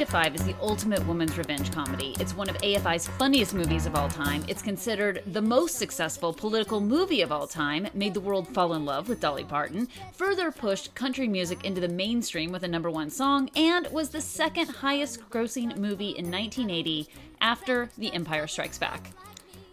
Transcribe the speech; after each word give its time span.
to 0.00 0.06
5 0.06 0.34
is 0.34 0.44
the 0.44 0.56
ultimate 0.62 1.06
woman's 1.06 1.36
revenge 1.36 1.70
comedy. 1.72 2.16
It's 2.18 2.34
one 2.34 2.48
of 2.48 2.56
AFI's 2.58 3.06
funniest 3.06 3.52
movies 3.52 3.84
of 3.84 3.94
all 3.94 4.08
time. 4.08 4.42
It's 4.48 4.62
considered 4.62 5.22
the 5.26 5.42
most 5.42 5.76
successful 5.76 6.32
political 6.32 6.80
movie 6.80 7.20
of 7.20 7.30
all 7.30 7.46
time, 7.46 7.86
made 7.92 8.14
the 8.14 8.20
world 8.20 8.48
fall 8.48 8.72
in 8.72 8.86
love 8.86 9.10
with 9.10 9.20
Dolly 9.20 9.44
Parton, 9.44 9.88
further 10.14 10.50
pushed 10.50 10.94
country 10.94 11.28
music 11.28 11.66
into 11.66 11.82
the 11.82 11.88
mainstream 11.88 12.50
with 12.50 12.62
a 12.62 12.68
number 12.68 12.88
one 12.88 13.10
song, 13.10 13.50
and 13.54 13.88
was 13.88 14.08
the 14.08 14.22
second 14.22 14.68
highest 14.68 15.28
grossing 15.28 15.76
movie 15.76 16.16
in 16.16 16.30
1980 16.30 17.06
after 17.42 17.90
The 17.98 18.10
Empire 18.14 18.46
Strikes 18.46 18.78
Back. 18.78 19.10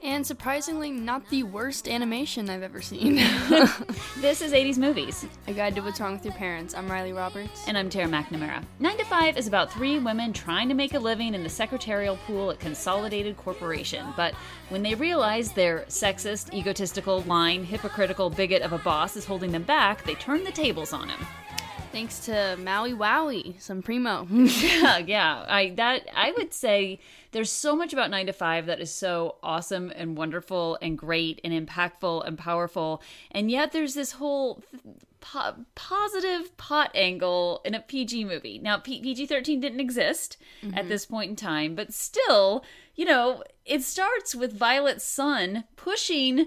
And 0.03 0.25
surprisingly, 0.25 0.91
not 0.91 1.27
the 1.29 1.43
worst 1.43 1.87
animation 1.87 2.49
I've 2.49 2.63
ever 2.63 2.81
seen. 2.81 3.19
This 4.17 4.41
is 4.41 4.51
80s 4.51 4.79
movies. 4.79 5.25
A 5.47 5.53
Guide 5.53 5.75
to 5.75 5.81
What's 5.81 5.99
Wrong 5.99 6.13
with 6.13 6.25
Your 6.25 6.33
Parents. 6.33 6.73
I'm 6.73 6.89
Riley 6.89 7.13
Roberts. 7.13 7.67
And 7.67 7.77
I'm 7.77 7.87
Tara 7.87 8.07
McNamara. 8.07 8.63
9 8.79 8.97
to 8.97 9.05
5 9.05 9.37
is 9.37 9.47
about 9.47 9.71
three 9.71 9.99
women 9.99 10.33
trying 10.33 10.67
to 10.69 10.73
make 10.73 10.95
a 10.95 10.99
living 10.99 11.35
in 11.35 11.43
the 11.43 11.49
secretarial 11.49 12.17
pool 12.25 12.49
at 12.49 12.59
Consolidated 12.59 13.37
Corporation. 13.37 14.07
But 14.17 14.33
when 14.69 14.81
they 14.81 14.95
realize 14.95 15.51
their 15.51 15.81
sexist, 15.87 16.51
egotistical, 16.51 17.21
lying, 17.21 17.63
hypocritical 17.63 18.31
bigot 18.31 18.63
of 18.63 18.73
a 18.73 18.79
boss 18.79 19.15
is 19.15 19.25
holding 19.25 19.51
them 19.51 19.63
back, 19.63 20.03
they 20.03 20.15
turn 20.15 20.43
the 20.43 20.51
tables 20.51 20.93
on 20.93 21.09
him. 21.09 21.19
Thanks 21.97 22.19
to 22.27 22.55
Maui 22.57 22.93
Wowie, 22.93 23.59
some 23.59 23.81
primo. 23.81 24.27
yeah, 24.31 24.99
yeah. 24.99 25.43
I 25.49 25.71
that 25.77 26.07
I 26.15 26.31
would 26.37 26.53
say 26.53 26.99
there's 27.31 27.51
so 27.51 27.75
much 27.75 27.91
about 27.91 28.11
9 28.11 28.27
to 28.27 28.33
5 28.33 28.67
that 28.67 28.79
is 28.79 28.93
so 28.93 29.37
awesome 29.41 29.91
and 29.95 30.15
wonderful 30.15 30.77
and 30.79 30.95
great 30.95 31.41
and 31.43 31.51
impactful 31.51 32.27
and 32.27 32.37
powerful. 32.37 33.01
And 33.31 33.49
yet 33.49 33.71
there's 33.71 33.95
this 33.95 34.11
whole 34.11 34.61
po- 35.21 35.65
positive 35.73 36.55
pot 36.55 36.91
angle 36.93 37.61
in 37.65 37.73
a 37.73 37.79
PG 37.79 38.25
movie. 38.25 38.59
Now 38.59 38.77
P- 38.77 39.01
PG-13 39.01 39.59
didn't 39.59 39.79
exist 39.79 40.37
at 40.61 40.69
mm-hmm. 40.69 40.89
this 40.89 41.07
point 41.07 41.31
in 41.31 41.35
time, 41.35 41.73
but 41.73 41.95
still, 41.95 42.63
you 42.93 43.05
know, 43.05 43.43
it 43.65 43.81
starts 43.81 44.35
with 44.35 44.53
Violet's 44.53 45.03
son 45.03 45.63
pushing 45.75 46.45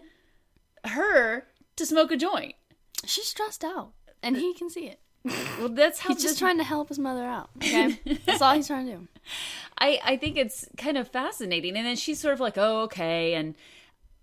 her 0.85 1.49
to 1.75 1.85
smoke 1.85 2.13
a 2.13 2.17
joint. 2.17 2.55
She's 3.05 3.27
stressed 3.27 3.65
out, 3.65 3.95
and 4.23 4.37
he 4.37 4.55
can 4.55 4.71
see 4.71 4.87
it. 4.87 5.01
Well, 5.25 5.69
that's 5.69 6.01
how 6.01 6.15
He's 6.15 6.23
just 6.23 6.39
trying 6.39 6.59
to 6.59 6.65
help 6.65 6.89
his 6.89 6.99
mother 6.99 7.25
out. 7.25 7.51
Okay, 7.57 8.01
that's 8.27 8.41
all 8.41 8.55
he's 8.55 8.67
trying 8.67 8.87
to 8.87 8.93
do. 8.93 9.09
I 9.79 10.01
I 10.03 10.17
think 10.17 10.37
it's 10.37 10.67
kind 10.77 10.97
of 10.97 11.09
fascinating. 11.09 11.77
And 11.77 11.87
then 11.87 11.97
she's 11.97 12.21
sort 12.21 12.35
of 12.35 12.41
like, 12.41 12.57
"Oh, 12.57 12.83
okay." 12.83 13.35
And 13.35 13.55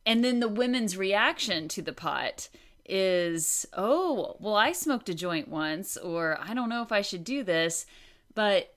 and 0.06 0.23
then 0.23 0.40
the 0.40 0.48
women's 0.48 0.98
reaction 0.98 1.68
to 1.70 1.81
the 1.81 1.94
pot 1.94 2.50
is, 2.86 3.66
"Oh, 3.73 4.38
well, 4.40 4.56
I 4.56 4.72
smoked 4.72 5.09
a 5.09 5.14
joint 5.14 5.50
once 5.50 5.98
or 5.98 6.40
I 6.42 6.53
don't 6.53 6.70
know 6.70 6.81
if 6.81 6.92
I 6.92 7.02
should 7.02 7.23
do 7.23 7.44
this." 7.44 7.86
But 8.34 8.73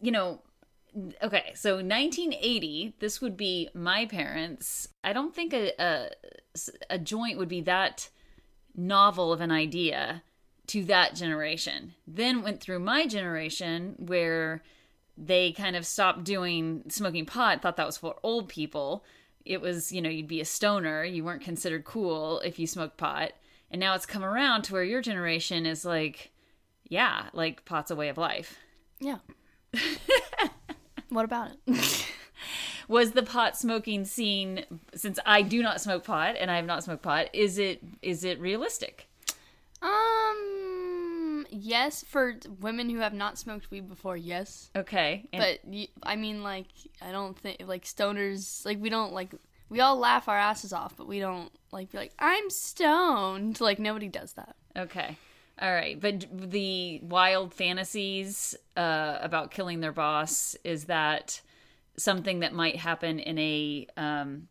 you 0.00 0.12
know, 0.12 0.42
okay, 1.22 1.52
so 1.54 1.74
1980, 1.74 2.94
this 3.00 3.20
would 3.20 3.36
be 3.36 3.68
my 3.74 4.06
parents. 4.06 4.86
I 5.02 5.12
don't 5.12 5.34
think 5.34 5.52
a 5.52 5.72
a, 5.82 6.10
a 6.90 6.98
joint 6.98 7.38
would 7.38 7.48
be 7.48 7.62
that 7.62 8.08
novel 8.76 9.32
of 9.32 9.40
an 9.40 9.50
idea 9.50 10.22
to 10.70 10.84
that 10.84 11.16
generation. 11.16 11.94
Then 12.06 12.42
went 12.42 12.60
through 12.60 12.78
my 12.78 13.04
generation 13.06 13.96
where 13.98 14.62
they 15.18 15.50
kind 15.50 15.74
of 15.74 15.84
stopped 15.84 16.22
doing 16.22 16.84
smoking 16.88 17.26
pot, 17.26 17.60
thought 17.60 17.76
that 17.76 17.86
was 17.86 17.98
for 17.98 18.14
old 18.22 18.48
people. 18.48 19.04
It 19.44 19.60
was, 19.60 19.90
you 19.90 20.00
know, 20.00 20.08
you'd 20.08 20.28
be 20.28 20.40
a 20.40 20.44
stoner, 20.44 21.02
you 21.02 21.24
weren't 21.24 21.42
considered 21.42 21.84
cool 21.84 22.38
if 22.40 22.60
you 22.60 22.68
smoked 22.68 22.98
pot. 22.98 23.32
And 23.68 23.80
now 23.80 23.96
it's 23.96 24.06
come 24.06 24.22
around 24.22 24.62
to 24.62 24.72
where 24.72 24.84
your 24.84 25.02
generation 25.02 25.66
is 25.66 25.84
like, 25.84 26.30
yeah, 26.88 27.26
like 27.32 27.64
pot's 27.64 27.90
a 27.90 27.96
way 27.96 28.08
of 28.08 28.16
life. 28.16 28.56
Yeah. 29.00 29.18
what 31.08 31.24
about 31.24 31.50
it? 31.66 32.06
Was 32.88 33.12
the 33.12 33.22
pot 33.24 33.56
smoking 33.56 34.04
scene 34.04 34.64
since 34.94 35.18
I 35.26 35.42
do 35.42 35.62
not 35.62 35.80
smoke 35.80 36.04
pot 36.04 36.36
and 36.38 36.48
I 36.48 36.56
have 36.56 36.66
not 36.66 36.84
smoked 36.84 37.02
pot, 37.02 37.28
is 37.32 37.58
it 37.58 37.82
is 38.02 38.22
it 38.22 38.40
realistic? 38.40 39.08
Um, 39.82 40.59
yes, 41.52 42.04
for 42.06 42.36
women 42.60 42.88
who 42.90 42.98
have 42.98 43.12
not 43.14 43.38
smoked 43.38 43.70
weed 43.70 43.88
before, 43.88 44.16
yes. 44.16 44.70
Okay. 44.76 45.26
And- 45.32 45.40
But 45.42 45.72
you, 45.72 45.86
I 46.02 46.16
mean, 46.16 46.42
like, 46.42 46.66
I 47.02 47.12
don't 47.12 47.38
think 47.38 47.62
like 47.66 47.84
stoners, 47.84 48.64
like, 48.64 48.78
we 48.80 48.88
don't 48.90 49.12
like. 49.12 49.34
We 49.68 49.78
all 49.80 49.96
laugh 49.96 50.28
our 50.28 50.36
asses 50.36 50.72
off, 50.72 50.96
but 50.96 51.06
we 51.06 51.20
don't 51.20 51.52
like 51.70 51.92
be 51.92 51.98
like, 51.98 52.12
I'm 52.18 52.50
stoned. 52.50 53.60
Like 53.60 53.78
nobody 53.78 54.08
does 54.08 54.32
that. 54.32 54.56
Okay. 54.76 55.16
All 55.62 55.72
right. 55.72 56.00
But 56.00 56.26
the 56.50 56.98
wild 57.04 57.54
fantasies 57.54 58.56
uh, 58.76 59.18
about 59.20 59.50
killing 59.52 59.78
their 59.80 59.92
boss 59.92 60.56
is 60.64 60.86
that 60.86 61.40
something 61.96 62.40
that 62.40 62.52
might 62.52 62.76
happen 62.76 63.20
in 63.20 63.38
a 63.38 63.86
um, 63.96 64.48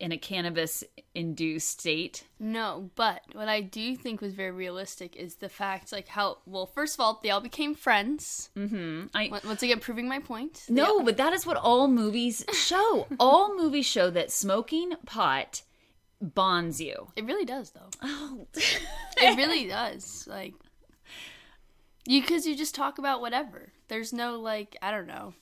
in 0.00 0.12
a 0.12 0.18
cannabis 0.18 0.84
induced 1.14 1.80
state? 1.80 2.24
No, 2.38 2.90
but 2.94 3.22
what 3.32 3.48
I 3.48 3.60
do 3.60 3.96
think 3.96 4.20
was 4.20 4.32
very 4.34 4.52
realistic 4.52 5.16
is 5.16 5.36
the 5.36 5.48
fact, 5.48 5.90
like 5.92 6.08
how 6.08 6.38
well, 6.46 6.66
first 6.66 6.94
of 6.94 7.00
all, 7.00 7.18
they 7.22 7.30
all 7.30 7.40
became 7.40 7.74
friends. 7.74 8.50
Mm-hmm. 8.56 9.06
I 9.14 9.28
Once- 9.44 9.62
again, 9.62 9.80
proving 9.80 10.08
my 10.08 10.20
point. 10.20 10.64
No, 10.68 10.98
all- 10.98 11.04
but 11.04 11.16
that 11.16 11.32
is 11.32 11.44
what 11.46 11.56
all 11.56 11.88
movies 11.88 12.44
show. 12.52 13.06
all 13.20 13.56
movies 13.56 13.86
show 13.86 14.10
that 14.10 14.30
smoking 14.30 14.92
pot 15.06 15.62
bonds 16.20 16.80
you. 16.80 17.08
it 17.16 17.24
really 17.24 17.44
does 17.44 17.70
though. 17.70 17.90
Oh. 18.02 18.46
It 19.20 19.36
really 19.36 19.66
does. 19.66 20.26
Like 20.30 20.54
you, 22.06 22.20
because 22.20 22.46
you 22.46 22.56
just 22.56 22.74
talk 22.74 22.98
about 22.98 23.20
whatever. 23.20 23.72
There's 23.88 24.12
no 24.12 24.38
like, 24.38 24.76
I 24.80 24.90
don't 24.90 25.06
know. 25.06 25.34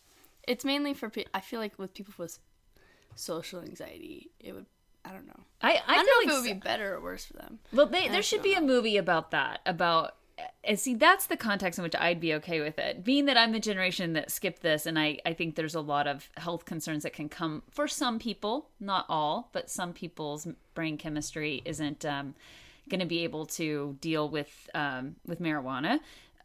It's 0.49 0.65
mainly 0.65 0.95
for. 0.95 1.11
pe- 1.11 1.25
I 1.35 1.41
feel 1.41 1.61
like 1.61 1.79
with 1.79 1.93
people 1.95 2.15
with 2.19 2.39
social 3.17 3.61
anxiety, 3.61 4.31
it 4.41 4.53
would. 4.53 4.67
I 5.05 5.11
don't 5.11 5.27
know. 5.27 5.41
I, 5.63 5.75
I, 5.75 5.83
I, 5.87 5.95
don't 5.95 6.07
know 6.07 6.17
like 6.19 6.27
if 6.27 6.31
it 6.31 6.49
would 6.55 6.61
be 6.63 6.69
better 6.69 6.95
or 6.95 7.01
worse 7.01 7.25
for 7.25 7.35
them. 7.35 7.61
Well, 7.73 7.87
they, 7.87 8.09
there 8.09 8.23
should 8.23 8.43
be 8.43 8.55
a 8.55 8.61
movie 8.61 8.97
about 8.97 9.31
that. 9.31 9.61
About 9.65 10.17
and 10.65 10.79
see, 10.79 10.95
that's 10.95 11.27
the 11.27 11.37
context 11.37 11.79
in 11.79 11.83
which 11.83 11.95
I'd 11.97 12.21
be 12.21 12.35
okay 12.35 12.61
with 12.61 12.79
it. 12.79 13.05
Being 13.05 13.25
that 13.27 13.37
I'm 13.37 13.53
the 13.53 13.61
generation 13.61 14.13
that 14.15 14.31
skipped 14.31 14.63
this, 14.63 14.85
and 14.85 14.99
I, 14.99 15.19
I 15.25 15.33
think 15.33 15.55
there's 15.55 15.75
a 15.75 15.81
lot 15.81 16.07
of 16.07 16.29
health 16.37 16.65
concerns 16.65 17.05
that 17.05 17.13
can 17.13 17.29
come 17.29 17.63
for 17.71 17.89
some 17.89 18.19
people, 18.19 18.69
not 18.81 19.07
all, 19.09 19.49
but 19.53 19.71
some 19.71 19.93
people's 19.93 20.47
brain 20.75 20.99
chemistry 20.99 21.63
isn't 21.65 22.05
um, 22.05 22.35
going 22.91 23.01
to 23.01 23.07
be 23.07 23.25
able 23.25 23.47
to 23.47 23.97
deal 24.01 24.29
with 24.29 24.69
um, 24.75 25.17
with 25.27 25.41
marijuana. 25.41 26.01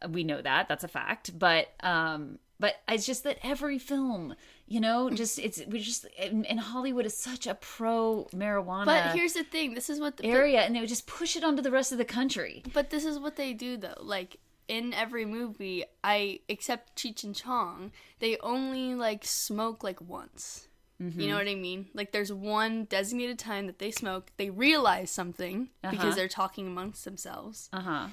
We 0.08 0.24
know 0.24 0.40
that 0.40 0.68
that's 0.68 0.84
a 0.84 0.88
fact, 0.88 1.38
but 1.38 1.68
um, 1.80 2.38
but 2.62 2.76
it's 2.88 3.04
just 3.04 3.24
that 3.24 3.38
every 3.42 3.76
film, 3.78 4.36
you 4.68 4.80
know, 4.86 5.10
just 5.10 5.36
it's 5.40 5.58
we 5.66 5.80
just 5.80 6.06
and, 6.16 6.46
and 6.46 6.60
Hollywood 6.60 7.04
is 7.10 7.16
such 7.16 7.44
a 7.48 7.54
pro 7.56 8.28
marijuana 8.32 8.84
But 8.86 9.16
here's 9.16 9.32
the 9.32 9.42
thing. 9.42 9.74
This 9.74 9.90
is 9.90 9.98
what 9.98 10.16
the, 10.18 10.26
area 10.26 10.60
and 10.62 10.70
they 10.74 10.80
would 10.80 10.88
just 10.96 11.08
push 11.08 11.34
it 11.34 11.42
onto 11.42 11.60
the 11.60 11.72
rest 11.72 11.90
of 11.90 11.98
the 11.98 12.04
country. 12.18 12.62
But 12.72 12.90
this 12.90 13.04
is 13.04 13.18
what 13.18 13.34
they 13.34 13.52
do 13.52 13.76
though. 13.76 14.00
Like 14.00 14.36
in 14.68 14.94
every 14.94 15.24
movie, 15.24 15.84
I 16.04 16.38
except 16.48 16.94
Cheech 16.96 17.24
and 17.24 17.34
Chong, 17.34 17.90
they 18.20 18.38
only 18.38 18.94
like 18.94 19.24
smoke 19.24 19.82
like 19.82 20.00
once. 20.00 20.68
Mm-hmm. 21.02 21.20
You 21.20 21.28
know 21.30 21.36
what 21.36 21.48
I 21.48 21.56
mean? 21.56 21.86
Like 21.94 22.12
there's 22.12 22.32
one 22.32 22.84
designated 22.84 23.40
time 23.40 23.66
that 23.66 23.80
they 23.80 23.90
smoke. 23.90 24.30
They 24.36 24.50
realize 24.50 25.10
something 25.10 25.70
Uh-huh. 25.82 25.90
because 25.90 26.14
they're 26.14 26.28
talking 26.28 26.68
amongst 26.68 27.04
themselves, 27.04 27.68
Uh 27.72 27.80
huh. 27.80 28.06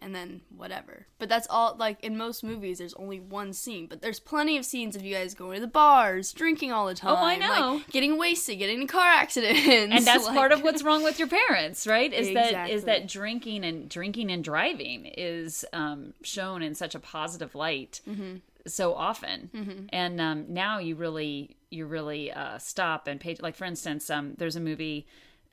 And 0.00 0.14
then 0.14 0.42
whatever. 0.54 1.06
But 1.18 1.28
that's 1.28 1.46
all. 1.48 1.74
Like 1.78 2.02
in 2.04 2.16
most 2.16 2.44
movies, 2.44 2.78
there's 2.78 2.94
only 2.94 3.20
one 3.20 3.52
scene. 3.52 3.86
But 3.86 4.02
there's 4.02 4.20
plenty 4.20 4.56
of 4.56 4.64
scenes 4.64 4.94
of 4.96 5.02
you 5.02 5.14
guys 5.14 5.34
going 5.34 5.54
to 5.54 5.60
the 5.60 5.66
bars, 5.66 6.32
drinking 6.32 6.72
all 6.72 6.86
the 6.86 6.94
time. 6.94 7.12
Oh, 7.12 7.16
I 7.24 7.36
know. 7.36 7.74
Like, 7.76 7.90
getting 7.90 8.18
wasted, 8.18 8.58
getting 8.58 8.82
in 8.82 8.86
car 8.86 9.06
accidents, 9.06 9.66
And 9.66 10.06
that's 10.06 10.24
like- 10.26 10.34
part 10.36 10.52
of 10.52 10.62
what's 10.62 10.82
wrong 10.82 11.02
with 11.02 11.18
your 11.18 11.28
parents, 11.28 11.86
right? 11.86 12.12
Is 12.12 12.34
that 12.34 12.70
is 12.70 12.84
that 12.84 13.08
drinking 13.08 13.64
and 13.64 13.88
drinking 13.88 14.30
and 14.30 14.44
driving 14.44 15.06
is 15.06 15.64
um, 15.72 16.12
shown 16.22 16.62
in 16.62 16.74
such 16.74 16.94
a 16.94 17.00
positive 17.00 17.54
light 17.54 18.00
Mm-hmm. 18.08 18.36
so 18.66 18.94
often, 18.94 19.88
and 19.92 20.20
um, 20.20 20.44
now 20.48 20.78
you 20.78 20.94
really 20.96 21.56
you 21.70 21.86
really 21.86 22.30
uh, 22.32 22.58
stop 22.58 23.06
and 23.06 23.20
pay. 23.20 23.36
Like 23.40 23.54
for 23.56 23.64
instance, 23.64 24.10
um, 24.10 24.34
there's 24.38 24.56
a 24.56 24.60
movie. 24.60 25.06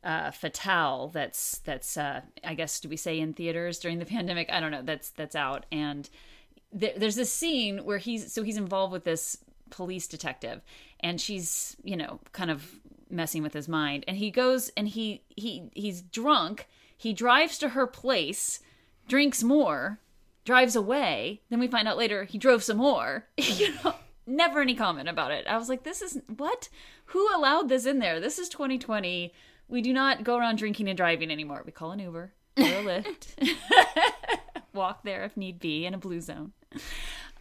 Uh, 0.04 0.32
Fatale. 0.32 1.12
That's 1.14 1.60
that's. 1.60 1.96
Uh, 1.98 2.22
I 2.44 2.56
guess 2.56 2.80
do 2.80 2.90
we 2.90 2.98
say 2.98 3.20
in 3.20 3.34
theaters 3.34 3.80
during 3.80 4.00
the 4.00 4.06
pandemic? 4.18 4.50
I 4.52 4.60
don't 4.60 4.72
know. 4.72 4.82
That's 4.84 5.12
that's 5.12 5.36
out, 5.36 5.66
and 5.72 6.10
there, 6.74 6.94
there's 6.98 7.16
this 7.16 7.32
scene 7.32 7.86
where 7.86 8.00
he's 8.00 8.34
so 8.34 8.44
he's 8.44 8.58
involved 8.58 8.92
with 8.92 9.04
this 9.04 9.38
police 9.70 10.08
detective 10.08 10.62
and 11.00 11.20
she's 11.20 11.76
you 11.84 11.98
know 11.98 12.20
kind 12.32 12.52
of 12.52 12.80
messing 13.10 13.44
with 13.44 13.54
his 13.54 13.68
mind 13.68 14.04
and 14.08 14.18
he 14.18 14.30
goes 14.30 14.70
and 14.76 14.88
he 14.90 15.22
he 15.30 15.70
he's 15.74 16.02
drunk 16.02 16.68
he 16.96 17.14
drives 17.14 17.58
to 17.58 17.70
her 17.70 17.88
place 17.88 18.60
drinks 19.08 19.44
more 19.44 20.00
drives 20.46 20.76
away 20.76 21.42
then 21.50 21.60
we 21.60 21.68
find 21.68 21.88
out 21.88 21.98
later 21.98 22.24
he 22.24 22.38
drove 22.38 22.64
some 22.64 22.78
more 22.78 23.26
you 23.38 23.74
know 23.84 23.96
never 24.26 24.62
any 24.62 24.76
comment 24.76 25.10
about 25.10 25.32
it 25.32 25.46
i 25.48 25.58
was 25.58 25.70
like 25.70 25.84
this 25.84 26.02
is 26.02 26.22
what 26.38 26.70
who 27.08 27.28
allowed 27.36 27.70
this 27.70 27.86
in 27.86 28.00
there 28.00 28.20
this 28.20 28.40
is 28.40 28.48
2020 28.50 29.34
we 29.74 29.82
do 29.82 29.92
not 29.92 30.24
go 30.24 30.38
around 30.38 30.58
drinking 30.58 30.88
and 30.88 30.96
driving 30.98 31.32
anymore 31.32 31.62
we 31.66 31.72
call 31.72 31.92
an 31.92 32.00
uber 32.00 32.32
or 32.58 32.64
a 32.64 32.84
lyft 32.84 33.56
walk 34.74 35.04
there 35.04 35.24
if 35.24 35.36
need 35.36 35.60
be 35.60 35.86
in 35.86 35.94
a 35.94 35.98
blue 35.98 36.22
zone 36.22 36.54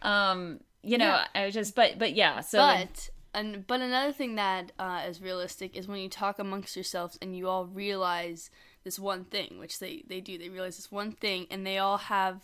um 0.01 0.59
you 0.83 0.97
know, 0.97 1.05
Yeah. 1.05 1.27
I 1.33 1.45
was 1.45 1.53
just, 1.53 1.75
but, 1.75 1.97
but 1.97 2.13
yeah. 2.13 2.41
So, 2.41 2.57
but 2.57 3.09
and 3.33 3.65
but 3.65 3.79
another 3.79 4.11
thing 4.11 4.35
that 4.35 4.73
uh, 4.77 5.03
is 5.07 5.21
realistic 5.21 5.77
is 5.77 5.87
when 5.87 5.99
you 5.99 6.09
talk 6.09 6.39
amongst 6.39 6.75
yourselves 6.75 7.17
and 7.21 7.35
you 7.35 7.47
all 7.47 7.65
realize 7.65 8.49
this 8.83 8.99
one 8.99 9.23
thing, 9.23 9.59
which 9.59 9.79
they 9.79 10.03
they 10.07 10.19
do. 10.19 10.37
They 10.37 10.49
realize 10.49 10.75
this 10.75 10.91
one 10.91 11.13
thing, 11.13 11.47
and 11.49 11.65
they 11.65 11.77
all 11.77 11.97
have 11.97 12.41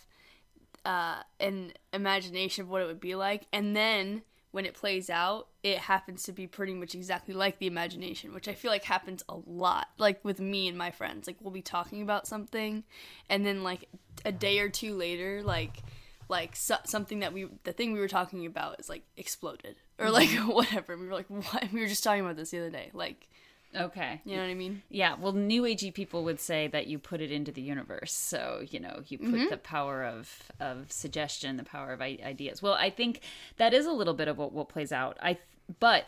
uh, 0.85 1.17
an 1.41 1.73
imagination 1.91 2.63
of 2.63 2.69
what 2.69 2.81
it 2.81 2.85
would 2.85 3.01
be 3.01 3.15
like, 3.15 3.45
and 3.51 3.75
then 3.75 4.23
when 4.51 4.65
it 4.65 4.73
plays 4.73 5.09
out, 5.09 5.47
it 5.61 5.77
happens 5.77 6.23
to 6.23 6.31
be 6.31 6.47
pretty 6.47 6.73
much 6.73 6.95
exactly 6.95 7.33
like 7.33 7.59
the 7.59 7.67
imagination, 7.67 8.33
which 8.33 8.47
I 8.47 8.53
feel 8.53 8.71
like 8.71 8.83
happens 8.83 9.23
a 9.29 9.37
lot. 9.45 9.89
Like 9.97 10.23
with 10.23 10.39
me 10.39 10.67
and 10.67 10.77
my 10.77 10.91
friends, 10.91 11.27
like 11.27 11.37
we'll 11.39 11.51
be 11.51 11.61
talking 11.61 12.01
about 12.01 12.27
something, 12.27 12.83
and 13.29 13.45
then 13.45 13.63
like 13.63 13.87
a 14.25 14.31
day 14.31 14.59
or 14.59 14.69
two 14.69 14.95
later, 14.95 15.43
like 15.43 15.83
like 16.29 16.55
so- 16.55 16.77
something 16.85 17.19
that 17.19 17.33
we 17.33 17.47
the 17.63 17.73
thing 17.73 17.93
we 17.93 17.99
were 17.99 18.07
talking 18.07 18.45
about 18.45 18.79
is 18.79 18.89
like 18.89 19.03
exploded 19.17 19.75
or 19.99 20.09
like 20.09 20.29
whatever. 20.47 20.97
We 20.97 21.07
were 21.07 21.13
like, 21.13 21.29
what? 21.29 21.71
We 21.71 21.81
were 21.81 21.87
just 21.87 22.03
talking 22.03 22.21
about 22.21 22.35
this 22.35 22.51
the 22.51 22.59
other 22.59 22.69
day. 22.69 22.89
Like, 22.93 23.27
okay. 23.75 24.21
you 24.25 24.35
know 24.35 24.41
what 24.41 24.49
I 24.49 24.55
mean? 24.55 24.81
Yeah, 24.89 25.15
well, 25.19 25.33
new 25.33 25.63
agey 25.63 25.93
people 25.93 26.23
would 26.23 26.39
say 26.39 26.67
that 26.67 26.87
you 26.87 26.99
put 26.99 27.21
it 27.21 27.31
into 27.31 27.51
the 27.51 27.61
universe. 27.61 28.13
So 28.13 28.63
you 28.69 28.79
know, 28.79 29.01
you 29.07 29.17
put 29.17 29.27
mm-hmm. 29.27 29.49
the 29.49 29.57
power 29.57 30.03
of 30.03 30.51
of 30.59 30.91
suggestion, 30.91 31.57
the 31.57 31.63
power 31.63 31.93
of 31.93 32.01
I- 32.01 32.19
ideas. 32.23 32.61
Well, 32.61 32.73
I 32.73 32.89
think 32.89 33.21
that 33.57 33.73
is 33.73 33.85
a 33.85 33.91
little 33.91 34.13
bit 34.13 34.27
of 34.27 34.37
what 34.37 34.51
what 34.53 34.69
plays 34.69 34.91
out. 34.91 35.17
I 35.21 35.37
but 35.79 36.05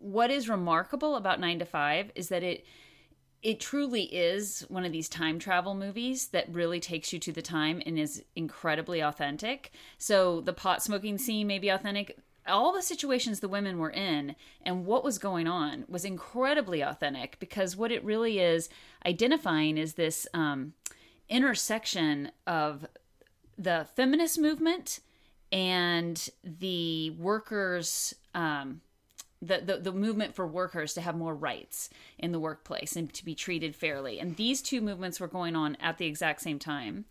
what 0.00 0.30
is 0.30 0.48
remarkable 0.48 1.16
about 1.16 1.40
Nine 1.40 1.58
to 1.58 1.64
Five 1.64 2.10
is 2.14 2.28
that 2.28 2.42
it 2.42 2.64
it 3.42 3.60
truly 3.60 4.02
is 4.02 4.64
one 4.68 4.84
of 4.84 4.92
these 4.92 5.08
time 5.08 5.38
travel 5.38 5.74
movies 5.74 6.28
that 6.28 6.52
really 6.52 6.80
takes 6.80 7.12
you 7.12 7.18
to 7.20 7.32
the 7.32 7.42
time 7.42 7.80
and 7.86 7.98
is 7.98 8.24
incredibly 8.34 9.00
authentic. 9.00 9.70
So 9.96 10.40
the 10.40 10.52
pot 10.52 10.82
smoking 10.82 11.18
scene 11.18 11.46
may 11.46 11.58
be 11.58 11.68
authentic. 11.68 12.18
All 12.48 12.72
the 12.72 12.82
situations 12.82 13.40
the 13.40 13.48
women 13.48 13.78
were 13.78 13.90
in 13.90 14.34
and 14.62 14.86
what 14.86 15.04
was 15.04 15.18
going 15.18 15.46
on 15.46 15.84
was 15.88 16.04
incredibly 16.04 16.80
authentic 16.80 17.38
because 17.38 17.76
what 17.76 17.92
it 17.92 18.04
really 18.04 18.38
is 18.40 18.68
identifying 19.06 19.76
is 19.76 19.94
this 19.94 20.26
um, 20.34 20.72
intersection 21.28 22.32
of 22.46 22.86
the 23.58 23.86
feminist 23.94 24.38
movement 24.38 25.00
and 25.52 26.28
the 26.44 27.10
workers 27.10 28.14
um, 28.34 28.80
the, 29.40 29.60
the 29.60 29.76
the 29.78 29.92
movement 29.92 30.34
for 30.34 30.46
workers 30.46 30.94
to 30.94 31.00
have 31.00 31.16
more 31.16 31.34
rights 31.34 31.90
in 32.18 32.32
the 32.32 32.40
workplace 32.40 32.96
and 32.96 33.12
to 33.14 33.24
be 33.24 33.34
treated 33.34 33.76
fairly. 33.76 34.18
And 34.18 34.36
these 34.36 34.60
two 34.60 34.80
movements 34.80 35.20
were 35.20 35.28
going 35.28 35.54
on 35.54 35.76
at 35.80 35.98
the 35.98 36.06
exact 36.06 36.40
same 36.40 36.58
time. 36.58 37.04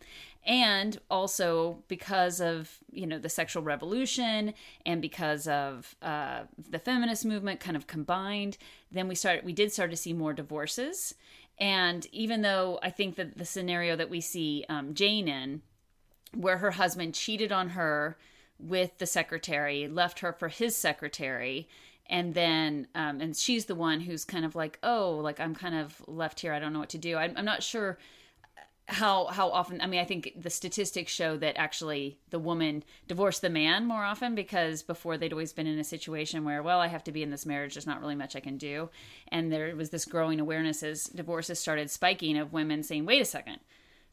And 0.45 0.99
also 1.09 1.83
because 1.87 2.41
of 2.41 2.79
you 2.91 3.07
know 3.07 3.19
the 3.19 3.29
sexual 3.29 3.63
revolution 3.63 4.53
and 4.85 5.01
because 5.01 5.47
of 5.47 5.95
uh, 6.01 6.43
the 6.57 6.79
feminist 6.79 7.25
movement 7.25 7.59
kind 7.59 7.77
of 7.77 7.87
combined 7.87 8.57
then 8.91 9.07
we 9.07 9.15
started 9.15 9.43
we 9.43 9.53
did 9.53 9.71
start 9.71 9.91
to 9.91 9.97
see 9.97 10.13
more 10.13 10.33
divorces. 10.33 11.15
And 11.59 12.05
even 12.11 12.41
though 12.41 12.79
i 12.83 12.89
think 12.89 13.15
that 13.15 13.37
the 13.37 13.45
scenario 13.45 13.95
that 13.95 14.09
we 14.09 14.21
see 14.21 14.65
um, 14.69 14.93
jane 14.93 15.27
in 15.27 15.61
where 16.33 16.57
her 16.57 16.71
husband 16.71 17.13
cheated 17.13 17.51
on 17.51 17.69
her 17.69 18.17
with 18.59 18.97
the 18.97 19.05
secretary, 19.05 19.87
left 19.87 20.19
her 20.19 20.33
for 20.33 20.49
his 20.49 20.75
secretary, 20.75 21.67
and 22.09 22.33
then 22.33 22.87
um, 22.95 23.21
and 23.21 23.35
she's 23.35 23.65
the 23.65 23.75
one 23.75 23.99
who's 23.99 24.25
kind 24.25 24.45
of 24.45 24.55
like, 24.55 24.79
oh, 24.83 25.19
like 25.21 25.39
I'm 25.39 25.55
kind 25.55 25.75
of 25.75 26.01
left 26.07 26.39
here. 26.39 26.53
I 26.53 26.59
don't 26.59 26.73
know 26.73 26.79
what 26.79 26.89
to 26.89 26.97
do. 26.97 27.17
I'm, 27.17 27.33
I'm 27.35 27.45
not 27.45 27.63
sure 27.63 27.97
how 28.87 29.25
how 29.25 29.49
often. 29.49 29.81
I 29.81 29.87
mean, 29.87 29.99
I 29.99 30.05
think 30.05 30.33
the 30.37 30.49
statistics 30.49 31.11
show 31.11 31.35
that 31.37 31.57
actually 31.57 32.19
the 32.29 32.39
woman 32.39 32.83
divorced 33.07 33.41
the 33.41 33.49
man 33.49 33.85
more 33.85 34.03
often 34.03 34.33
because 34.33 34.81
before 34.81 35.17
they'd 35.17 35.33
always 35.33 35.51
been 35.51 35.67
in 35.67 35.79
a 35.79 35.83
situation 35.83 36.45
where, 36.45 36.63
well, 36.63 36.79
I 36.79 36.87
have 36.87 37.03
to 37.05 37.11
be 37.11 37.23
in 37.23 37.29
this 37.29 37.45
marriage. 37.45 37.73
There's 37.73 37.87
not 37.87 37.99
really 37.99 38.15
much 38.15 38.35
I 38.35 38.39
can 38.39 38.57
do, 38.57 38.89
and 39.27 39.51
there 39.51 39.75
was 39.75 39.89
this 39.89 40.05
growing 40.05 40.39
awareness 40.39 40.83
as 40.83 41.05
divorces 41.05 41.59
started 41.59 41.89
spiking 41.89 42.37
of 42.37 42.53
women 42.53 42.83
saying, 42.83 43.05
wait 43.05 43.21
a 43.21 43.25
second. 43.25 43.59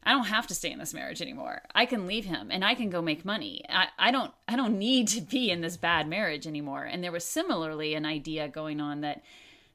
I 0.05 0.11
don't 0.11 0.25
have 0.25 0.47
to 0.47 0.55
stay 0.55 0.71
in 0.71 0.77
this 0.79 0.93
marriage 0.93 1.21
anymore. 1.21 1.63
I 1.73 1.85
can 1.85 2.05
leave 2.05 2.25
him 2.25 2.49
and 2.51 2.63
I 2.63 2.75
can 2.75 2.89
go 2.89 3.01
make 3.01 3.25
money. 3.25 3.65
I, 3.69 3.87
I 3.97 4.11
don't 4.11 4.31
I 4.47 4.55
don't 4.55 4.77
need 4.77 5.07
to 5.09 5.21
be 5.21 5.49
in 5.49 5.61
this 5.61 5.77
bad 5.77 6.07
marriage 6.07 6.45
anymore. 6.45 6.83
And 6.83 7.03
there 7.03 7.11
was 7.11 7.25
similarly 7.25 7.95
an 7.95 8.05
idea 8.05 8.47
going 8.47 8.79
on 8.79 9.01
that 9.01 9.23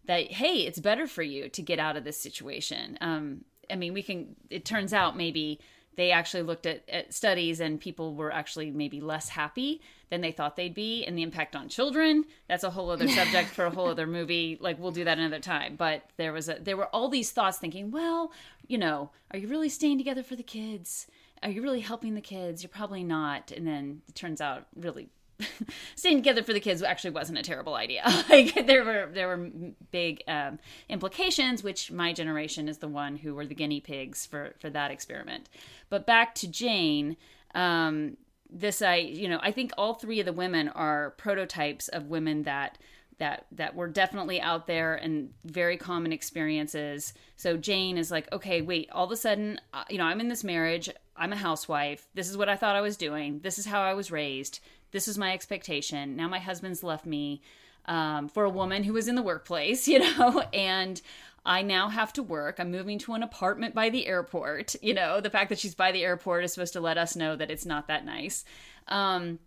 that 0.06 0.32
hey, 0.32 0.62
it's 0.62 0.78
better 0.78 1.06
for 1.06 1.22
you 1.22 1.48
to 1.48 1.62
get 1.62 1.78
out 1.78 1.96
of 1.96 2.04
this 2.04 2.20
situation. 2.20 2.96
Um, 3.00 3.44
I 3.70 3.76
mean, 3.76 3.92
we 3.92 4.02
can. 4.02 4.36
It 4.50 4.64
turns 4.64 4.92
out 4.92 5.16
maybe 5.16 5.60
they 6.00 6.12
actually 6.12 6.42
looked 6.42 6.64
at, 6.64 6.82
at 6.88 7.12
studies 7.12 7.60
and 7.60 7.78
people 7.78 8.14
were 8.14 8.32
actually 8.32 8.70
maybe 8.70 9.00
less 9.00 9.28
happy 9.28 9.82
than 10.08 10.22
they 10.22 10.32
thought 10.32 10.56
they'd 10.56 10.74
be 10.74 11.04
and 11.04 11.16
the 11.16 11.22
impact 11.22 11.54
on 11.54 11.68
children 11.68 12.24
that's 12.48 12.64
a 12.64 12.70
whole 12.70 12.90
other 12.90 13.06
subject 13.20 13.50
for 13.50 13.66
a 13.66 13.70
whole 13.70 13.88
other 13.88 14.06
movie 14.06 14.56
like 14.60 14.78
we'll 14.78 14.90
do 14.90 15.04
that 15.04 15.18
another 15.18 15.38
time. 15.38 15.76
But 15.76 16.04
there 16.16 16.32
was 16.32 16.48
a 16.48 16.54
there 16.60 16.76
were 16.76 16.86
all 16.86 17.08
these 17.08 17.30
thoughts 17.30 17.58
thinking 17.58 17.90
well 17.90 18.32
you 18.66 18.78
know 18.78 19.10
are 19.30 19.38
you 19.38 19.46
really 19.46 19.68
staying 19.68 19.98
together 19.98 20.22
for 20.22 20.36
the 20.36 20.42
kids? 20.42 21.06
Are 21.42 21.50
you 21.50 21.62
really 21.62 21.80
helping 21.80 22.14
the 22.14 22.20
kids? 22.20 22.62
You're 22.62 22.70
probably 22.70 23.04
not. 23.04 23.50
And 23.50 23.66
then 23.66 24.02
it 24.08 24.14
turns 24.14 24.40
out 24.40 24.66
really 24.74 25.08
staying 25.94 26.18
together 26.18 26.42
for 26.42 26.52
the 26.52 26.60
kids 26.60 26.82
actually 26.82 27.10
wasn't 27.10 27.38
a 27.38 27.42
terrible 27.42 27.74
idea. 27.74 28.02
like 28.28 28.66
there 28.66 28.84
were 28.84 29.08
there 29.12 29.28
were 29.28 29.50
big 29.90 30.22
um, 30.28 30.58
implications, 30.88 31.62
which 31.62 31.90
my 31.90 32.12
generation 32.12 32.68
is 32.68 32.78
the 32.78 32.88
one 32.88 33.16
who 33.16 33.34
were 33.34 33.46
the 33.46 33.54
guinea 33.54 33.80
pigs 33.80 34.26
for 34.26 34.54
for 34.58 34.70
that 34.70 34.90
experiment. 34.90 35.48
But 35.88 36.06
back 36.06 36.34
to 36.36 36.48
Jane. 36.48 37.16
Um, 37.54 38.16
this 38.52 38.82
I 38.82 38.96
you 38.96 39.28
know 39.28 39.38
I 39.42 39.52
think 39.52 39.72
all 39.78 39.94
three 39.94 40.20
of 40.20 40.26
the 40.26 40.32
women 40.32 40.68
are 40.68 41.10
prototypes 41.10 41.88
of 41.88 42.06
women 42.06 42.42
that 42.44 42.78
that 43.20 43.46
that 43.52 43.76
were 43.76 43.86
definitely 43.86 44.40
out 44.40 44.66
there 44.66 44.96
and 44.96 45.30
very 45.44 45.76
common 45.76 46.12
experiences. 46.12 47.14
So 47.36 47.56
Jane 47.56 47.96
is 47.96 48.10
like, 48.10 48.30
okay, 48.32 48.60
wait, 48.60 48.90
all 48.90 49.04
of 49.04 49.12
a 49.12 49.16
sudden, 49.16 49.60
uh, 49.72 49.84
you 49.88 49.98
know, 49.98 50.04
I'm 50.04 50.20
in 50.20 50.28
this 50.28 50.42
marriage. 50.42 50.90
I'm 51.16 51.32
a 51.32 51.36
housewife. 51.36 52.08
This 52.14 52.28
is 52.28 52.36
what 52.36 52.48
I 52.48 52.56
thought 52.56 52.76
I 52.76 52.80
was 52.80 52.96
doing. 52.96 53.40
This 53.40 53.58
is 53.58 53.66
how 53.66 53.82
I 53.82 53.94
was 53.94 54.10
raised. 54.10 54.60
This 54.92 55.08
is 55.08 55.18
my 55.18 55.32
expectation. 55.32 56.16
Now 56.16 56.28
my 56.28 56.38
husband's 56.38 56.82
left 56.82 57.06
me 57.06 57.42
um, 57.86 58.28
for 58.28 58.44
a 58.44 58.50
woman 58.50 58.84
who 58.84 58.92
was 58.92 59.08
in 59.08 59.14
the 59.14 59.22
workplace, 59.22 59.88
you 59.88 59.98
know, 59.98 60.42
and 60.52 61.00
I 61.44 61.62
now 61.62 61.88
have 61.88 62.12
to 62.14 62.22
work. 62.22 62.58
I'm 62.58 62.70
moving 62.70 62.98
to 63.00 63.14
an 63.14 63.22
apartment 63.22 63.74
by 63.74 63.90
the 63.90 64.06
airport. 64.06 64.76
You 64.82 64.94
know, 64.94 65.20
the 65.20 65.30
fact 65.30 65.50
that 65.50 65.58
she's 65.58 65.74
by 65.74 65.92
the 65.92 66.04
airport 66.04 66.44
is 66.44 66.52
supposed 66.52 66.72
to 66.72 66.80
let 66.80 66.98
us 66.98 67.14
know 67.14 67.36
that 67.36 67.50
it's 67.50 67.66
not 67.66 67.86
that 67.88 68.04
nice. 68.04 68.44
Um, 68.88 69.38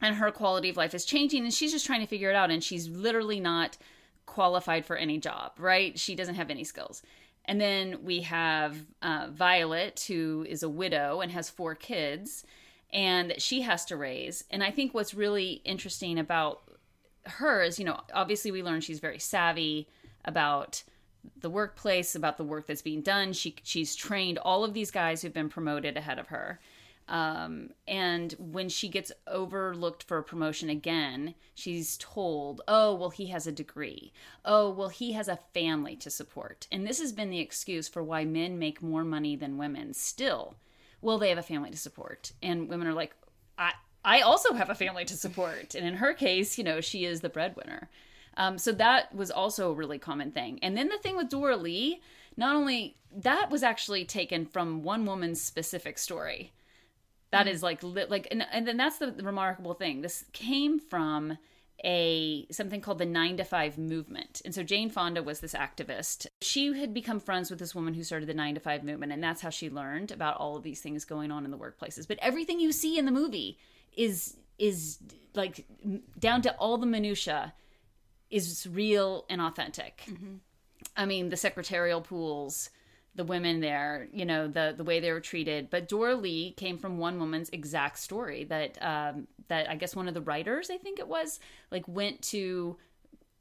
and 0.00 0.16
her 0.16 0.30
quality 0.30 0.70
of 0.70 0.76
life 0.76 0.94
is 0.94 1.04
changing, 1.04 1.44
and 1.44 1.52
she's 1.52 1.72
just 1.72 1.86
trying 1.86 2.00
to 2.00 2.06
figure 2.06 2.30
it 2.30 2.36
out. 2.36 2.50
And 2.50 2.62
she's 2.62 2.88
literally 2.88 3.40
not 3.40 3.76
qualified 4.26 4.84
for 4.84 4.96
any 4.96 5.18
job, 5.18 5.52
right? 5.58 5.98
She 5.98 6.14
doesn't 6.14 6.34
have 6.34 6.50
any 6.50 6.64
skills. 6.64 7.02
And 7.46 7.60
then 7.60 7.98
we 8.02 8.22
have 8.22 8.84
uh, 9.02 9.28
Violet, 9.30 10.04
who 10.08 10.44
is 10.48 10.62
a 10.62 10.68
widow 10.68 11.20
and 11.20 11.30
has 11.32 11.48
four 11.48 11.74
kids, 11.74 12.44
and 12.92 13.30
that 13.30 13.42
she 13.42 13.62
has 13.62 13.84
to 13.86 13.96
raise. 13.96 14.44
And 14.50 14.62
I 14.62 14.70
think 14.70 14.94
what's 14.94 15.14
really 15.14 15.60
interesting 15.64 16.18
about 16.18 16.62
her 17.24 17.62
is, 17.62 17.78
you 17.78 17.84
know, 17.84 18.00
obviously 18.14 18.50
we 18.50 18.62
learn 18.62 18.80
she's 18.80 19.00
very 19.00 19.18
savvy 19.18 19.88
about 20.24 20.82
the 21.40 21.50
workplace, 21.50 22.14
about 22.14 22.36
the 22.36 22.44
work 22.44 22.66
that's 22.66 22.82
being 22.82 23.02
done. 23.02 23.32
She 23.32 23.56
she's 23.62 23.96
trained 23.96 24.38
all 24.38 24.64
of 24.64 24.74
these 24.74 24.90
guys 24.90 25.22
who've 25.22 25.32
been 25.32 25.48
promoted 25.48 25.96
ahead 25.96 26.18
of 26.18 26.28
her. 26.28 26.60
Um, 27.08 27.70
and 27.86 28.32
when 28.38 28.68
she 28.68 28.88
gets 28.88 29.12
overlooked 29.28 30.02
for 30.02 30.18
a 30.18 30.24
promotion 30.24 30.68
again, 30.68 31.34
she's 31.54 31.96
told, 31.98 32.62
oh, 32.66 32.94
well, 32.94 33.10
he 33.10 33.26
has 33.26 33.46
a 33.46 33.52
degree. 33.52 34.12
Oh, 34.44 34.70
well, 34.70 34.88
he 34.88 35.12
has 35.12 35.28
a 35.28 35.38
family 35.54 35.94
to 35.96 36.10
support. 36.10 36.66
And 36.72 36.84
this 36.84 36.98
has 36.98 37.12
been 37.12 37.30
the 37.30 37.38
excuse 37.38 37.86
for 37.86 38.02
why 38.02 38.24
men 38.24 38.58
make 38.58 38.82
more 38.82 39.04
money 39.04 39.36
than 39.36 39.56
women 39.56 39.94
still. 39.94 40.56
Well, 41.00 41.18
they 41.18 41.28
have 41.28 41.38
a 41.38 41.42
family 41.42 41.70
to 41.70 41.76
support. 41.76 42.32
And 42.42 42.68
women 42.68 42.86
are 42.86 42.94
like, 42.94 43.14
I, 43.58 43.72
I 44.04 44.20
also 44.20 44.54
have 44.54 44.70
a 44.70 44.74
family 44.74 45.04
to 45.04 45.16
support. 45.16 45.74
And 45.74 45.86
in 45.86 45.94
her 45.94 46.14
case, 46.14 46.58
you 46.58 46.64
know, 46.64 46.80
she 46.80 47.04
is 47.04 47.20
the 47.20 47.28
breadwinner. 47.28 47.88
Um, 48.36 48.58
so 48.58 48.72
that 48.72 49.14
was 49.14 49.30
also 49.30 49.70
a 49.70 49.74
really 49.74 49.98
common 49.98 50.30
thing. 50.30 50.58
And 50.62 50.76
then 50.76 50.88
the 50.88 50.98
thing 50.98 51.16
with 51.16 51.30
Doralee, 51.30 52.00
not 52.36 52.54
only 52.54 52.96
that 53.14 53.50
was 53.50 53.62
actually 53.62 54.04
taken 54.04 54.44
from 54.44 54.82
one 54.82 55.06
woman's 55.06 55.40
specific 55.40 55.98
story. 55.98 56.52
That 57.30 57.48
is 57.48 57.62
like 57.62 57.82
like 57.82 58.28
and, 58.30 58.46
and 58.52 58.66
then 58.68 58.76
that's 58.76 58.98
the 58.98 59.12
remarkable 59.12 59.74
thing. 59.74 60.00
This 60.00 60.24
came 60.32 60.78
from 60.78 61.38
a 61.84 62.46
something 62.50 62.80
called 62.80 62.98
the 62.98 63.06
9 63.06 63.36
to 63.36 63.44
5 63.44 63.78
movement. 63.78 64.40
And 64.44 64.54
so 64.54 64.62
Jane 64.62 64.90
Fonda 64.90 65.22
was 65.22 65.40
this 65.40 65.54
activist. 65.54 66.26
She 66.40 66.78
had 66.78 66.94
become 66.94 67.20
friends 67.20 67.50
with 67.50 67.58
this 67.58 67.74
woman 67.74 67.94
who 67.94 68.02
started 68.02 68.28
the 68.28 68.34
9 68.34 68.54
to 68.54 68.60
5 68.60 68.84
movement 68.84 69.12
and 69.12 69.22
that's 69.22 69.42
how 69.42 69.50
she 69.50 69.68
learned 69.68 70.10
about 70.10 70.36
all 70.36 70.56
of 70.56 70.62
these 70.62 70.80
things 70.80 71.04
going 71.04 71.30
on 71.30 71.44
in 71.44 71.50
the 71.50 71.58
workplaces. 71.58 72.08
But 72.08 72.18
everything 72.22 72.60
you 72.60 72.72
see 72.72 72.98
in 72.98 73.04
the 73.04 73.12
movie 73.12 73.58
is 73.96 74.36
is 74.58 74.98
like 75.34 75.66
down 76.18 76.42
to 76.42 76.54
all 76.56 76.78
the 76.78 76.86
minutia 76.86 77.52
is 78.30 78.66
real 78.70 79.24
and 79.28 79.40
authentic. 79.40 80.02
Mm-hmm. 80.06 80.36
I 80.96 81.04
mean, 81.06 81.28
the 81.28 81.36
secretarial 81.36 82.00
pools, 82.00 82.70
the 83.16 83.24
women 83.24 83.60
there, 83.60 84.08
you 84.12 84.24
know, 84.24 84.46
the 84.46 84.74
the 84.76 84.84
way 84.84 85.00
they 85.00 85.12
were 85.12 85.20
treated. 85.20 85.70
But 85.70 85.88
Doralee 85.88 86.56
came 86.56 86.78
from 86.78 86.98
one 86.98 87.18
woman's 87.18 87.48
exact 87.50 87.98
story 87.98 88.44
that 88.44 88.78
um, 88.82 89.26
that 89.48 89.68
I 89.68 89.76
guess 89.76 89.96
one 89.96 90.08
of 90.08 90.14
the 90.14 90.20
writers, 90.20 90.70
I 90.70 90.76
think 90.76 90.98
it 90.98 91.08
was, 91.08 91.40
like 91.70 91.86
went 91.88 92.22
to 92.22 92.76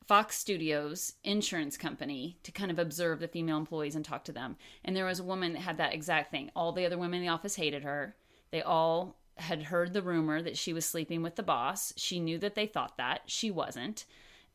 Fox 0.06 0.38
Studios 0.38 1.14
insurance 1.24 1.78
company 1.78 2.38
to 2.44 2.52
kind 2.52 2.72
of 2.72 2.80
observe 2.80 3.20
the 3.20 3.28
female 3.28 3.58
employees 3.58 3.96
and 3.96 4.06
talk 4.06 4.24
to 4.26 4.32
them. 4.32 4.56
And 4.84 4.96
there 4.96 5.06
was 5.06 5.20
a 5.20 5.24
woman 5.24 5.54
that 5.54 5.62
had 5.62 5.78
that 5.78 5.94
exact 5.94 6.32
thing. 6.32 6.52
All 6.56 6.72
the 6.72 6.86
other 6.86 6.98
women 6.98 7.20
in 7.20 7.26
the 7.26 7.34
office 7.34 7.56
hated 7.56 7.84
her. 7.84 8.16
They 8.52 8.62
all 8.62 9.18
had 9.38 9.64
heard 9.64 9.94
the 9.94 10.02
rumor 10.02 10.42
that 10.42 10.58
she 10.58 10.74
was 10.74 10.86
sleeping 10.86 11.22
with 11.22 11.36
the 11.36 11.44
boss. 11.44 11.94
She 11.98 12.20
knew 12.20 12.38
that 12.38 12.56
they 12.56 12.68
thought 12.68 12.98
that. 12.98 13.22
She 13.26 13.52
wasn't. 13.52 14.06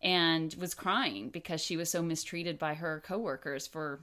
And 0.00 0.54
was 0.54 0.72
crying 0.72 1.28
because 1.28 1.60
she 1.60 1.76
was 1.76 1.90
so 1.90 2.00
mistreated 2.00 2.58
by 2.58 2.74
her 2.74 3.02
coworkers 3.04 3.66
for, 3.66 4.00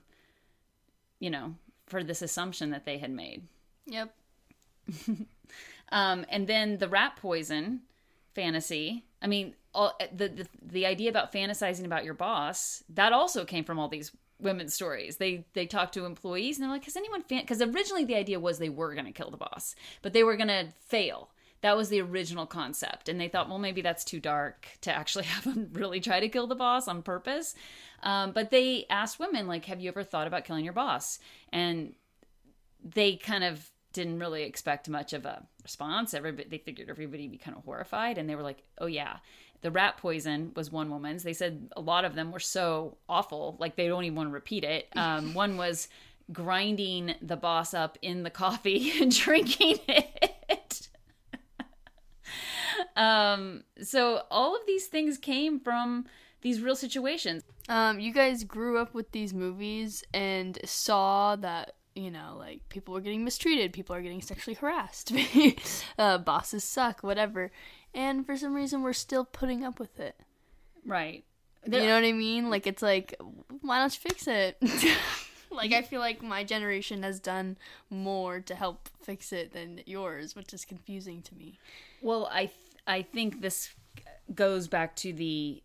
you 1.20 1.30
know, 1.30 1.56
for 1.86 2.04
this 2.04 2.22
assumption 2.22 2.72
that 2.72 2.86
they 2.86 2.98
had 2.98 3.12
made. 3.12 3.44
Yep. 3.86 4.14
Um, 5.92 6.26
and 6.30 6.48
then 6.48 6.78
the 6.78 6.90
rat 6.90 7.16
poison 7.16 7.82
fantasy. 8.34 9.06
I 9.22 9.28
mean, 9.28 9.56
all 9.74 9.98
the, 10.16 10.28
the 10.28 10.48
the 10.62 10.86
idea 10.86 11.10
about 11.10 11.32
fantasizing 11.32 11.86
about 11.86 12.04
your 12.04 12.14
boss 12.14 12.84
that 12.90 13.14
also 13.14 13.46
came 13.46 13.64
from 13.64 13.80
all 13.80 13.88
these 13.88 14.12
women's 14.40 14.74
stories. 14.74 15.18
They 15.18 15.46
they 15.54 15.66
talked 15.66 15.94
to 15.96 16.06
employees 16.06 16.58
and 16.58 16.64
they're 16.64 16.72
like, 16.72 16.86
"Has 16.86 16.98
anyone 16.98 17.22
fan?" 17.22 17.42
Because 17.42 17.62
originally 17.62 18.06
the 18.06 18.16
idea 18.16 18.40
was 18.40 18.60
they 18.60 18.70
were 18.70 18.94
going 18.94 19.06
to 19.06 19.12
kill 19.12 19.32
the 19.32 19.38
boss, 19.38 19.76
but 20.02 20.14
they 20.14 20.24
were 20.24 20.36
going 20.36 20.50
to 20.50 20.68
fail. 20.80 21.30
That 21.62 21.76
was 21.76 21.90
the 21.90 22.02
original 22.02 22.46
concept, 22.46 23.10
and 23.10 23.20
they 23.20 23.28
thought, 23.28 23.50
well, 23.50 23.58
maybe 23.58 23.82
that's 23.82 24.04
too 24.04 24.20
dark 24.20 24.68
to 24.82 24.94
actually 24.94 25.26
have 25.34 25.44
them 25.44 25.70
really 25.74 26.00
try 26.00 26.20
to 26.20 26.30
kill 26.30 26.48
the 26.48 26.56
boss 26.56 26.88
on 26.88 27.02
purpose. 27.02 27.56
Um, 28.04 28.32
but 28.32 28.52
they 28.52 28.86
asked 28.90 29.20
women, 29.20 29.48
like, 29.48 29.66
"Have 29.66 29.80
you 29.80 29.90
ever 29.90 30.04
thought 30.04 30.28
about 30.28 30.46
killing 30.46 30.64
your 30.64 30.74
boss?" 30.74 31.20
And 31.52 31.94
they 32.84 33.16
kind 33.16 33.44
of 33.44 33.72
didn't 33.94 34.20
really 34.20 34.44
expect 34.44 34.88
much 34.88 35.14
of 35.14 35.26
a 35.26 35.44
response. 35.64 36.14
Everybody, 36.14 36.48
they 36.50 36.60
figured 36.60 36.90
everybody 36.90 37.24
would 37.24 37.32
be 37.32 37.38
kind 37.38 37.58
of 37.58 37.64
horrified, 37.64 38.18
and 38.18 38.30
they 38.30 38.36
were 38.36 38.44
like, 38.44 38.64
"Oh 38.78 38.88
yeah." 38.88 39.18
The 39.62 39.72
rat 39.72 39.98
poison 39.98 40.52
was 40.56 40.72
one 40.72 40.92
woman's. 40.92 41.24
They 41.24 41.34
said 41.34 41.72
a 41.76 41.82
lot 41.82 42.06
of 42.06 42.14
them 42.14 42.32
were 42.32 42.40
so 42.40 42.98
awful, 43.10 43.58
like 43.60 43.76
they 43.76 43.88
don't 43.88 44.04
even 44.04 44.16
want 44.16 44.30
to 44.30 44.34
repeat 44.34 44.64
it. 44.64 44.88
Um, 44.96 45.34
one 45.34 45.58
was 45.58 45.88
grinding 46.32 47.16
the 47.22 47.38
boss 47.38 47.74
up 47.74 47.98
in 48.02 48.24
the 48.24 48.30
coffee 48.30 48.92
and 49.02 49.12
drinking 49.16 49.80
it. 49.88 50.36
Um, 52.98 53.63
so 53.82 54.24
all 54.30 54.56
of 54.56 54.62
these 54.68 54.88
things 54.88 55.18
came 55.18 55.60
from 55.60 56.06
these 56.42 56.62
real 56.62 56.75
situations. 56.75 57.44
Um, 57.70 58.00
you 58.00 58.12
guys 58.12 58.44
grew 58.44 58.77
up 58.77 58.94
with 58.94 59.12
these 59.12 59.34
movies 59.34 60.04
and 60.13 60.58
saw 60.66 61.36
that 61.38 61.75
you 61.96 62.12
know, 62.12 62.36
like 62.38 62.62
people 62.70 62.94
were 62.94 63.01
getting 63.01 63.24
mistreated, 63.24 63.74
people 63.74 63.96
are 63.96 64.01
getting 64.04 64.22
sexually 64.22 64.54
harassed, 64.54 65.12
uh, 65.98 66.20
bosses 66.20 66.63
suck, 66.63 67.01
whatever, 67.01 67.51
and 67.94 68.24
for 68.24 68.38
some 68.38 68.54
reason 68.54 68.84
we're 68.84 68.94
still 68.94 69.25
putting 69.25 69.63
up 69.63 69.80
with 69.80 70.00
it. 70.00 70.16
Right. 70.86 71.25
you 71.66 71.72
know 71.72 71.96
what 71.96 72.04
I 72.04 72.13
mean? 72.13 72.51
Like 72.51 72.68
it's 72.68 72.84
like, 72.84 73.16
why 73.62 73.80
don't 73.80 73.94
you 73.94 74.10
fix 74.10 74.27
it? 74.27 74.58
like 75.51 75.74
I 75.74 75.82
feel 75.82 76.00
like 76.00 76.22
my 76.22 76.44
generation 76.44 77.01
has 77.01 77.20
done 77.20 77.58
more 77.89 78.42
to 78.42 78.54
help 78.54 78.89
fix 79.01 79.34
it 79.34 79.54
than 79.54 79.82
yours, 79.86 80.36
which 80.36 80.54
is 80.54 80.66
confusing 80.66 81.24
to 81.24 81.36
me. 81.36 81.58
Well, 82.01 82.30
I 82.32 82.51
I 82.88 83.01
think 83.01 83.41
this 83.41 83.70
goes 84.34 84.67
back 84.67 84.96
to 84.98 85.13
the 85.13 85.62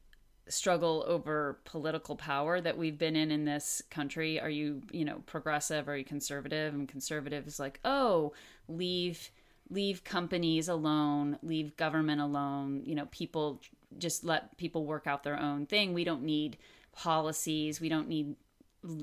struggle 0.48 1.04
over 1.06 1.58
political 1.64 2.16
power 2.16 2.60
that 2.60 2.76
we've 2.76 2.98
been 2.98 3.16
in 3.16 3.30
in 3.30 3.44
this 3.44 3.80
country. 3.90 4.40
Are 4.40 4.50
you 4.50 4.82
you 4.90 5.04
know 5.04 5.22
progressive? 5.26 5.88
Are 5.88 5.96
you 5.96 6.04
conservative? 6.04 6.74
And 6.74 6.88
conservative 6.88 7.46
is 7.46 7.58
like 7.58 7.80
oh 7.84 8.32
leave 8.68 9.30
leave 9.70 10.04
companies 10.04 10.68
alone 10.68 11.38
leave 11.42 11.76
government 11.76 12.20
alone. 12.20 12.82
You 12.84 12.96
know 12.96 13.06
people 13.10 13.60
just 13.98 14.24
let 14.24 14.56
people 14.58 14.84
work 14.84 15.06
out 15.06 15.22
their 15.22 15.38
own 15.38 15.66
thing. 15.66 15.94
We 15.94 16.04
don't 16.04 16.22
need 16.22 16.58
policies. 16.92 17.80
We 17.80 17.88
don't 17.88 18.08
need 18.08 18.34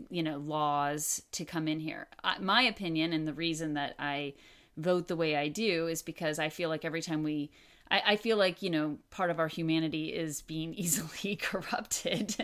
you 0.09 0.21
know 0.21 0.37
laws 0.37 1.21
to 1.31 1.45
come 1.45 1.67
in 1.67 1.79
here. 1.79 2.07
My 2.41 2.63
opinion 2.63 3.13
and 3.13 3.27
the 3.27 3.33
reason 3.33 3.75
that 3.75 3.95
i 3.97 4.33
vote 4.77 5.07
the 5.09 5.15
way 5.15 5.35
i 5.35 5.49
do 5.49 5.87
is 5.87 6.01
because 6.01 6.39
i 6.39 6.47
feel 6.47 6.69
like 6.69 6.85
every 6.85 7.01
time 7.01 7.21
we 7.21 7.49
I, 7.91 8.01
I 8.07 8.15
feel 8.15 8.37
like 8.37 8.61
you 8.61 8.69
know 8.69 8.97
part 9.09 9.29
of 9.29 9.39
our 9.39 9.47
humanity 9.47 10.13
is 10.13 10.41
being 10.41 10.73
easily 10.75 11.35
corrupted. 11.35 12.35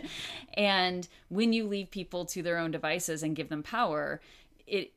And 0.54 1.06
when 1.28 1.52
you 1.52 1.66
leave 1.66 1.90
people 1.90 2.24
to 2.26 2.42
their 2.42 2.58
own 2.58 2.70
devices 2.70 3.22
and 3.22 3.36
give 3.36 3.48
them 3.48 3.62
power 3.62 4.20
it 4.66 4.92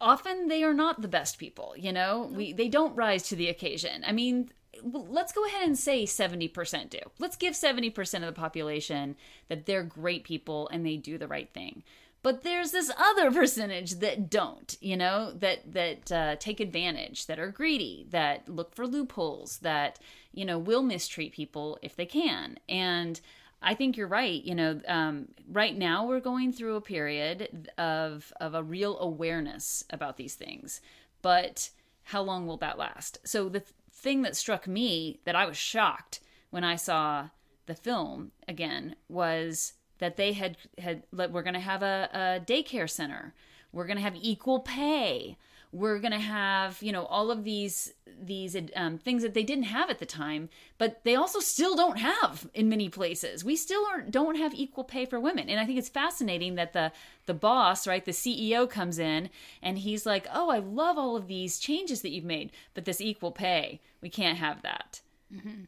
often 0.00 0.48
they 0.48 0.64
are 0.64 0.74
not 0.74 1.02
the 1.02 1.08
best 1.08 1.38
people 1.38 1.74
you 1.76 1.92
know? 1.92 2.30
We 2.32 2.52
they 2.52 2.68
don't 2.68 2.96
rise 2.96 3.24
to 3.24 3.36
the 3.36 3.48
occasion. 3.48 4.04
I 4.06 4.12
mean 4.12 4.50
let's 4.82 5.32
go 5.32 5.44
ahead 5.44 5.66
and 5.66 5.78
say 5.78 6.04
70% 6.04 6.90
do. 6.90 7.00
Let's 7.18 7.36
give 7.36 7.54
70% 7.54 8.14
of 8.14 8.22
the 8.22 8.32
population 8.32 9.16
that 9.48 9.66
they're 9.66 9.82
great 9.82 10.24
people 10.24 10.68
and 10.68 10.86
they 10.86 10.96
do 10.96 11.18
the 11.18 11.28
right 11.28 11.52
thing 11.52 11.82
but 12.22 12.42
there's 12.42 12.70
this 12.70 12.90
other 12.96 13.30
percentage 13.40 13.96
that 13.96 14.30
don't 14.30 14.76
you 14.80 14.96
know 14.96 15.32
that 15.32 15.72
that 15.72 16.12
uh, 16.12 16.36
take 16.36 16.60
advantage 16.60 17.26
that 17.26 17.38
are 17.38 17.50
greedy 17.50 18.06
that 18.10 18.48
look 18.48 18.74
for 18.74 18.86
loopholes 18.86 19.58
that 19.58 19.98
you 20.32 20.44
know 20.44 20.58
will 20.58 20.82
mistreat 20.82 21.32
people 21.32 21.78
if 21.82 21.96
they 21.96 22.06
can. 22.06 22.58
And 22.68 23.20
i 23.62 23.74
think 23.74 23.94
you're 23.94 24.06
right 24.06 24.42
you 24.42 24.54
know 24.54 24.80
um, 24.88 25.28
right 25.46 25.76
now 25.76 26.06
we're 26.06 26.20
going 26.20 26.50
through 26.50 26.76
a 26.76 26.80
period 26.80 27.70
of 27.76 28.32
of 28.40 28.54
a 28.54 28.62
real 28.62 28.98
awareness 28.98 29.84
about 29.90 30.16
these 30.16 30.34
things. 30.34 30.80
But 31.22 31.70
how 32.04 32.22
long 32.22 32.46
will 32.46 32.56
that 32.56 32.78
last? 32.78 33.18
So 33.24 33.48
the 33.48 33.60
th- 33.60 33.74
thing 33.92 34.22
that 34.22 34.36
struck 34.36 34.66
me 34.66 35.20
that 35.24 35.36
i 35.36 35.44
was 35.44 35.56
shocked 35.56 36.20
when 36.50 36.64
i 36.64 36.74
saw 36.74 37.28
the 37.66 37.74
film 37.74 38.32
again 38.48 38.96
was 39.08 39.74
that 40.00 40.16
they 40.16 40.32
had 40.32 40.56
had 40.78 41.04
we're 41.12 41.42
going 41.42 41.54
to 41.54 41.60
have 41.60 41.82
a, 41.82 42.08
a 42.12 42.44
daycare 42.44 42.90
center. 42.90 43.32
We're 43.72 43.86
going 43.86 43.98
to 43.98 44.02
have 44.02 44.16
equal 44.16 44.58
pay. 44.60 45.36
We're 45.72 46.00
going 46.00 46.12
to 46.12 46.18
have 46.18 46.82
you 46.82 46.90
know 46.90 47.04
all 47.04 47.30
of 47.30 47.44
these 47.44 47.92
these 48.20 48.56
um, 48.74 48.98
things 48.98 49.22
that 49.22 49.34
they 49.34 49.44
didn't 49.44 49.64
have 49.64 49.88
at 49.88 49.98
the 49.98 50.04
time 50.04 50.50
but 50.76 51.04
they 51.04 51.14
also 51.14 51.38
still 51.38 51.76
don't 51.76 51.98
have 51.98 52.50
in 52.54 52.68
many 52.68 52.88
places. 52.88 53.44
We 53.44 53.54
still 53.54 53.84
don't 54.10 54.34
have 54.34 54.52
equal 54.52 54.84
pay 54.84 55.06
for 55.06 55.20
women. 55.20 55.48
And 55.48 55.60
i 55.60 55.66
think 55.66 55.78
it's 55.78 55.88
fascinating 55.88 56.56
that 56.56 56.72
the 56.72 56.90
the 57.26 57.34
boss 57.34 57.86
right 57.86 58.04
the 58.04 58.10
ceo 58.10 58.68
comes 58.68 58.98
in 58.98 59.30
and 59.62 59.78
he's 59.78 60.04
like 60.04 60.26
oh 60.32 60.50
i 60.50 60.58
love 60.58 60.98
all 60.98 61.14
of 61.16 61.28
these 61.28 61.60
changes 61.60 62.02
that 62.02 62.10
you've 62.10 62.24
made 62.24 62.50
but 62.74 62.84
this 62.84 63.00
equal 63.00 63.30
pay 63.30 63.80
we 64.00 64.08
can't 64.08 64.38
have 64.38 64.62
that. 64.62 65.00
Mm-hmm 65.32 65.64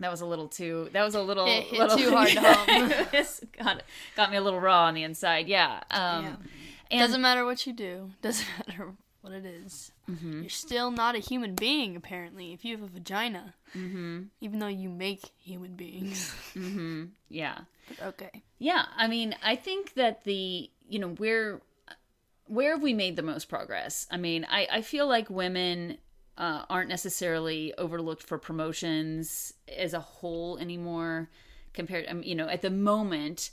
that 0.00 0.10
was 0.10 0.20
a 0.20 0.26
little 0.26 0.48
too 0.48 0.88
that 0.92 1.04
was 1.04 1.14
a 1.14 1.22
little, 1.22 1.46
it 1.46 1.64
hit 1.64 1.78
little 1.78 1.96
too 1.96 2.10
hard 2.16 2.30
to 2.30 2.40
home. 2.40 2.92
got, 3.62 3.82
got 4.16 4.30
me 4.30 4.36
a 4.36 4.40
little 4.40 4.60
raw 4.60 4.84
on 4.84 4.94
the 4.94 5.02
inside 5.04 5.46
yeah 5.48 5.80
um 5.90 6.24
Yeah. 6.24 6.36
and 6.90 7.00
Doesn't 7.00 7.22
matter 7.22 7.44
what 7.44 7.66
you 7.66 7.72
do. 7.72 8.10
Doesn't 8.22 8.46
matter 8.68 8.92
what 9.20 9.32
it 9.34 9.44
is. 9.44 9.92
Mm-hmm. 10.10 10.40
You're 10.40 10.48
still 10.48 10.90
not 10.90 11.14
a 11.14 11.18
human 11.18 11.54
being, 11.54 11.94
apparently, 11.94 12.52
if 12.54 12.64
you 12.64 12.74
have 12.74 12.82
a 12.82 12.88
vagina. 12.90 13.52
mm-hmm, 13.76 14.22
Even 14.40 14.58
though 14.58 14.66
you 14.66 14.88
make 14.88 15.30
human 15.36 15.74
beings. 15.76 16.34
mm-hmm, 16.54 17.04
yeah 17.28 17.58
But 17.88 18.06
okay. 18.08 18.42
yeah 18.58 18.86
i 18.96 19.06
mean 19.06 19.34
i 19.44 19.54
think 19.56 19.94
that 19.94 20.24
the 20.24 20.70
you 20.88 20.98
know 20.98 21.10
where 21.10 21.60
where 22.46 22.72
have 22.72 22.82
we 22.82 22.92
made 22.94 23.14
the 23.16 23.22
most 23.22 23.48
progress 23.48 24.06
i 24.10 24.16
mean 24.16 24.44
i 24.50 24.66
i 24.72 24.80
feel 24.82 25.06
like 25.06 25.30
women 25.30 25.98
uh, 26.40 26.64
aren't 26.70 26.88
necessarily 26.88 27.72
overlooked 27.76 28.22
for 28.22 28.38
promotions 28.38 29.52
as 29.76 29.92
a 29.92 30.00
whole 30.00 30.56
anymore 30.58 31.28
compared 31.74 32.06
um, 32.08 32.22
you 32.22 32.34
know 32.34 32.48
at 32.48 32.62
the 32.62 32.70
moment 32.70 33.50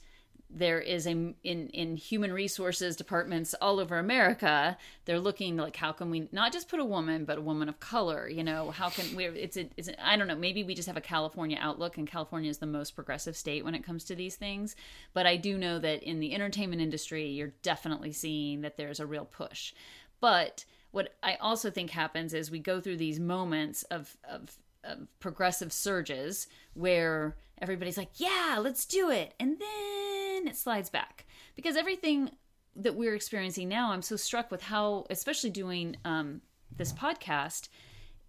there 0.50 0.80
is 0.80 1.06
a 1.06 1.12
in 1.12 1.36
in 1.44 1.98
human 1.98 2.32
resources 2.32 2.96
departments 2.96 3.54
all 3.62 3.82
over 3.82 3.98
America. 3.98 4.78
They're 5.04 5.20
looking 5.20 5.58
like 5.58 5.76
how 5.76 5.92
can 5.92 6.10
we 6.10 6.30
not 6.32 6.54
just 6.54 6.70
put 6.70 6.80
a 6.80 6.86
woman 6.86 7.26
but 7.26 7.38
a 7.38 7.42
woman 7.42 7.68
of 7.68 7.82
color. 7.82 8.30
You 8.30 8.46
know 8.46 8.72
how 8.72 8.90
can 8.90 9.14
we? 9.16 9.26
It's 9.26 9.58
a, 9.58 9.70
it's 9.76 9.90
a, 9.90 10.08
I 10.08 10.16
don't 10.16 10.28
know. 10.28 10.38
Maybe 10.38 10.64
we 10.64 10.74
just 10.74 10.88
have 10.88 10.96
a 10.96 11.02
California 11.02 11.58
outlook, 11.60 11.98
and 11.98 12.08
California 12.08 12.50
is 12.50 12.60
the 12.60 12.66
most 12.66 12.96
progressive 12.96 13.36
state 13.36 13.66
when 13.66 13.76
it 13.76 13.84
comes 13.84 14.06
to 14.06 14.16
these 14.16 14.36
things. 14.36 14.78
But 15.14 15.26
I 15.26 15.36
do 15.36 15.58
know 15.58 15.80
that 15.80 16.02
in 16.04 16.22
the 16.22 16.34
entertainment 16.34 16.82
industry, 16.82 17.28
you're 17.28 17.54
definitely 17.62 18.14
seeing 18.14 18.62
that 18.62 18.78
there's 18.78 19.02
a 19.02 19.06
real 19.06 19.26
push. 19.26 19.74
But 20.22 20.64
what 20.98 21.14
I 21.22 21.36
also 21.36 21.70
think 21.70 21.92
happens 21.92 22.34
is 22.34 22.50
we 22.50 22.58
go 22.58 22.82
through 22.82 22.98
these 22.98 23.20
moments 23.20 23.84
of 23.84 24.18
of, 24.28 24.58
of 24.84 25.08
progressive 25.20 25.72
surges 25.72 26.48
where 26.74 27.36
everybody's 27.62 28.00
like, 28.00 28.10
"Yeah, 28.16 28.58
let's 28.60 28.84
do 28.84 29.12
it," 29.12 29.36
and 29.40 29.60
then 29.60 30.48
it 30.48 30.58
slides 30.58 30.90
back. 30.90 31.28
Because 31.56 31.78
everything 31.78 32.32
that 32.76 32.96
we're 32.96 33.14
experiencing 33.14 33.70
now, 33.70 33.92
I'm 33.92 34.02
so 34.02 34.16
struck 34.16 34.50
with 34.50 34.64
how, 34.64 35.06
especially 35.12 35.52
doing 35.52 35.98
um, 36.04 36.42
this 36.76 36.92
podcast, 36.92 37.70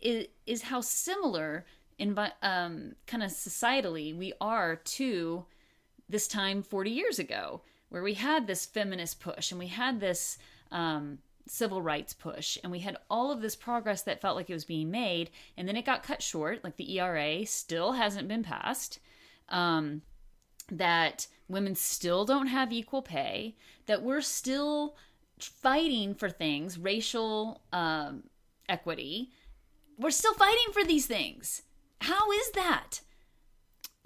is 0.02 0.26
is 0.44 0.60
how 0.60 0.82
similar 0.82 1.64
in 1.98 2.18
um, 2.42 2.96
kind 3.06 3.22
of 3.22 3.30
societally 3.30 4.14
we 4.14 4.34
are 4.42 4.76
to 4.76 5.46
this 6.06 6.28
time 6.28 6.62
40 6.62 6.90
years 6.90 7.18
ago 7.18 7.62
where 7.88 8.02
we 8.02 8.12
had 8.12 8.46
this 8.46 8.66
feminist 8.66 9.20
push 9.20 9.52
and 9.52 9.58
we 9.58 9.68
had 9.68 10.00
this 10.00 10.36
um, 10.70 11.18
civil 11.50 11.82
rights 11.82 12.12
push 12.12 12.58
and 12.62 12.70
we 12.70 12.80
had 12.80 12.96
all 13.10 13.30
of 13.30 13.40
this 13.40 13.56
progress 13.56 14.02
that 14.02 14.20
felt 14.20 14.36
like 14.36 14.50
it 14.50 14.54
was 14.54 14.64
being 14.64 14.90
made 14.90 15.30
and 15.56 15.66
then 15.66 15.76
it 15.76 15.84
got 15.84 16.02
cut 16.02 16.22
short 16.22 16.62
like 16.62 16.76
the 16.76 16.98
era 16.98 17.44
still 17.46 17.92
hasn't 17.92 18.28
been 18.28 18.42
passed 18.42 18.98
um, 19.48 20.02
that 20.70 21.26
women 21.48 21.74
still 21.74 22.24
don't 22.24 22.48
have 22.48 22.72
equal 22.72 23.02
pay 23.02 23.56
that 23.86 24.02
we're 24.02 24.20
still 24.20 24.96
fighting 25.38 26.14
for 26.14 26.28
things 26.28 26.78
racial 26.78 27.62
um, 27.72 28.24
equity. 28.68 29.30
We're 29.98 30.10
still 30.10 30.34
fighting 30.34 30.72
for 30.72 30.84
these 30.84 31.06
things. 31.06 31.62
How 32.02 32.30
is 32.30 32.50
that 32.52 33.00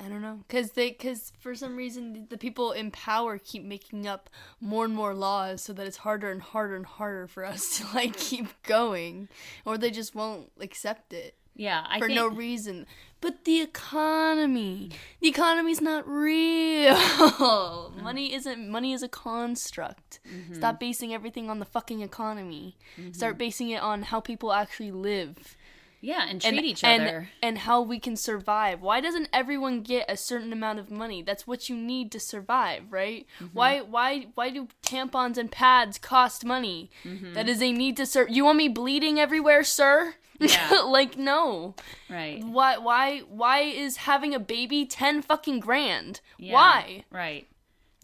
I 0.04 0.08
don't 0.08 0.22
know, 0.22 0.40
cause 0.48 0.72
they, 0.72 0.90
cause 0.90 1.32
for 1.38 1.54
some 1.54 1.76
reason 1.76 2.26
the 2.28 2.38
people 2.38 2.72
in 2.72 2.90
power 2.90 3.38
keep 3.38 3.64
making 3.64 4.06
up 4.06 4.28
more 4.60 4.84
and 4.84 4.94
more 4.94 5.14
laws 5.14 5.62
so 5.62 5.72
that 5.72 5.86
it's 5.86 5.98
harder 5.98 6.30
and 6.30 6.42
harder 6.42 6.76
and 6.76 6.86
harder 6.86 7.26
for 7.26 7.44
us 7.44 7.78
to 7.78 7.86
like 7.94 8.16
keep 8.16 8.48
going, 8.62 9.28
or 9.64 9.78
they 9.78 9.90
just 9.90 10.14
won't 10.14 10.50
accept 10.60 11.12
it 11.12 11.36
yeah 11.54 11.84
I 11.88 11.98
for 11.98 12.06
think, 12.06 12.16
no 12.16 12.28
reason. 12.28 12.86
But 13.20 13.44
the 13.44 13.60
economy, 13.60 14.90
the 15.20 15.28
economy's 15.28 15.80
not 15.80 16.06
real. 16.08 16.96
Mm-hmm. 17.42 18.04
money 18.04 18.34
isn't. 18.34 18.68
Money 18.68 18.92
is 18.92 19.02
a 19.02 19.08
construct. 19.08 20.20
Mm-hmm. 20.28 20.54
Stop 20.54 20.80
basing 20.80 21.12
everything 21.12 21.50
on 21.50 21.58
the 21.58 21.64
fucking 21.64 22.00
economy. 22.00 22.76
Mm-hmm. 22.98 23.12
Start 23.12 23.38
basing 23.38 23.70
it 23.70 23.82
on 23.82 24.02
how 24.02 24.20
people 24.20 24.52
actually 24.52 24.90
live 24.90 25.56
yeah 26.02 26.26
and 26.28 26.42
treat 26.42 26.58
and, 26.58 26.66
each 26.66 26.84
and, 26.84 27.02
other 27.02 27.28
and 27.40 27.58
how 27.58 27.80
we 27.80 27.98
can 27.98 28.16
survive. 28.16 28.82
Why 28.82 29.00
doesn't 29.00 29.30
everyone 29.32 29.80
get 29.82 30.10
a 30.10 30.16
certain 30.16 30.52
amount 30.52 30.80
of 30.80 30.90
money? 30.90 31.22
That's 31.22 31.46
what 31.46 31.70
you 31.70 31.76
need 31.76 32.12
to 32.12 32.20
survive, 32.20 32.82
right? 32.90 33.26
Mm-hmm. 33.40 33.56
Why 33.56 33.80
why 33.80 34.26
why 34.34 34.50
do 34.50 34.68
tampons 34.82 35.38
and 35.38 35.50
pads 35.50 35.98
cost 35.98 36.44
money? 36.44 36.90
Mm-hmm. 37.04 37.32
That 37.32 37.48
is 37.48 37.62
a 37.62 37.72
need 37.72 37.96
to 37.96 38.04
serve. 38.04 38.28
You 38.28 38.44
want 38.44 38.58
me 38.58 38.68
bleeding 38.68 39.18
everywhere, 39.18 39.64
sir? 39.64 40.16
Yeah. 40.40 40.80
like 40.86 41.16
no. 41.16 41.74
right 42.10 42.42
Why 42.44 42.76
why 42.78 43.20
why 43.20 43.60
is 43.60 43.98
having 43.98 44.34
a 44.34 44.40
baby 44.40 44.84
10 44.84 45.22
fucking 45.22 45.60
grand? 45.60 46.20
Yeah, 46.38 46.54
Why? 46.54 47.04
right 47.10 47.46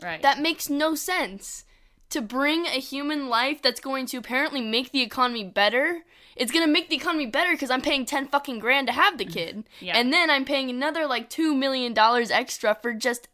right 0.02 0.22
That 0.22 0.40
makes 0.40 0.70
no 0.70 0.94
sense. 0.94 1.64
To 2.10 2.22
bring 2.22 2.64
a 2.64 2.80
human 2.80 3.28
life 3.28 3.60
that's 3.60 3.80
going 3.80 4.06
to 4.06 4.16
apparently 4.16 4.62
make 4.62 4.92
the 4.92 5.02
economy 5.02 5.44
better, 5.44 6.04
it's 6.38 6.52
gonna 6.52 6.66
make 6.66 6.88
the 6.88 6.96
economy 6.96 7.26
better 7.26 7.52
because 7.52 7.70
I'm 7.70 7.82
paying 7.82 8.04
ten 8.06 8.26
fucking 8.28 8.58
grand 8.60 8.86
to 8.88 8.92
have 8.92 9.18
the 9.18 9.24
kid, 9.24 9.64
Yeah. 9.80 9.96
and 9.96 10.12
then 10.12 10.30
I'm 10.30 10.44
paying 10.44 10.70
another 10.70 11.06
like 11.06 11.28
two 11.30 11.54
million 11.54 11.92
dollars 11.94 12.30
extra 12.30 12.74
for 12.80 12.94
just 12.94 13.28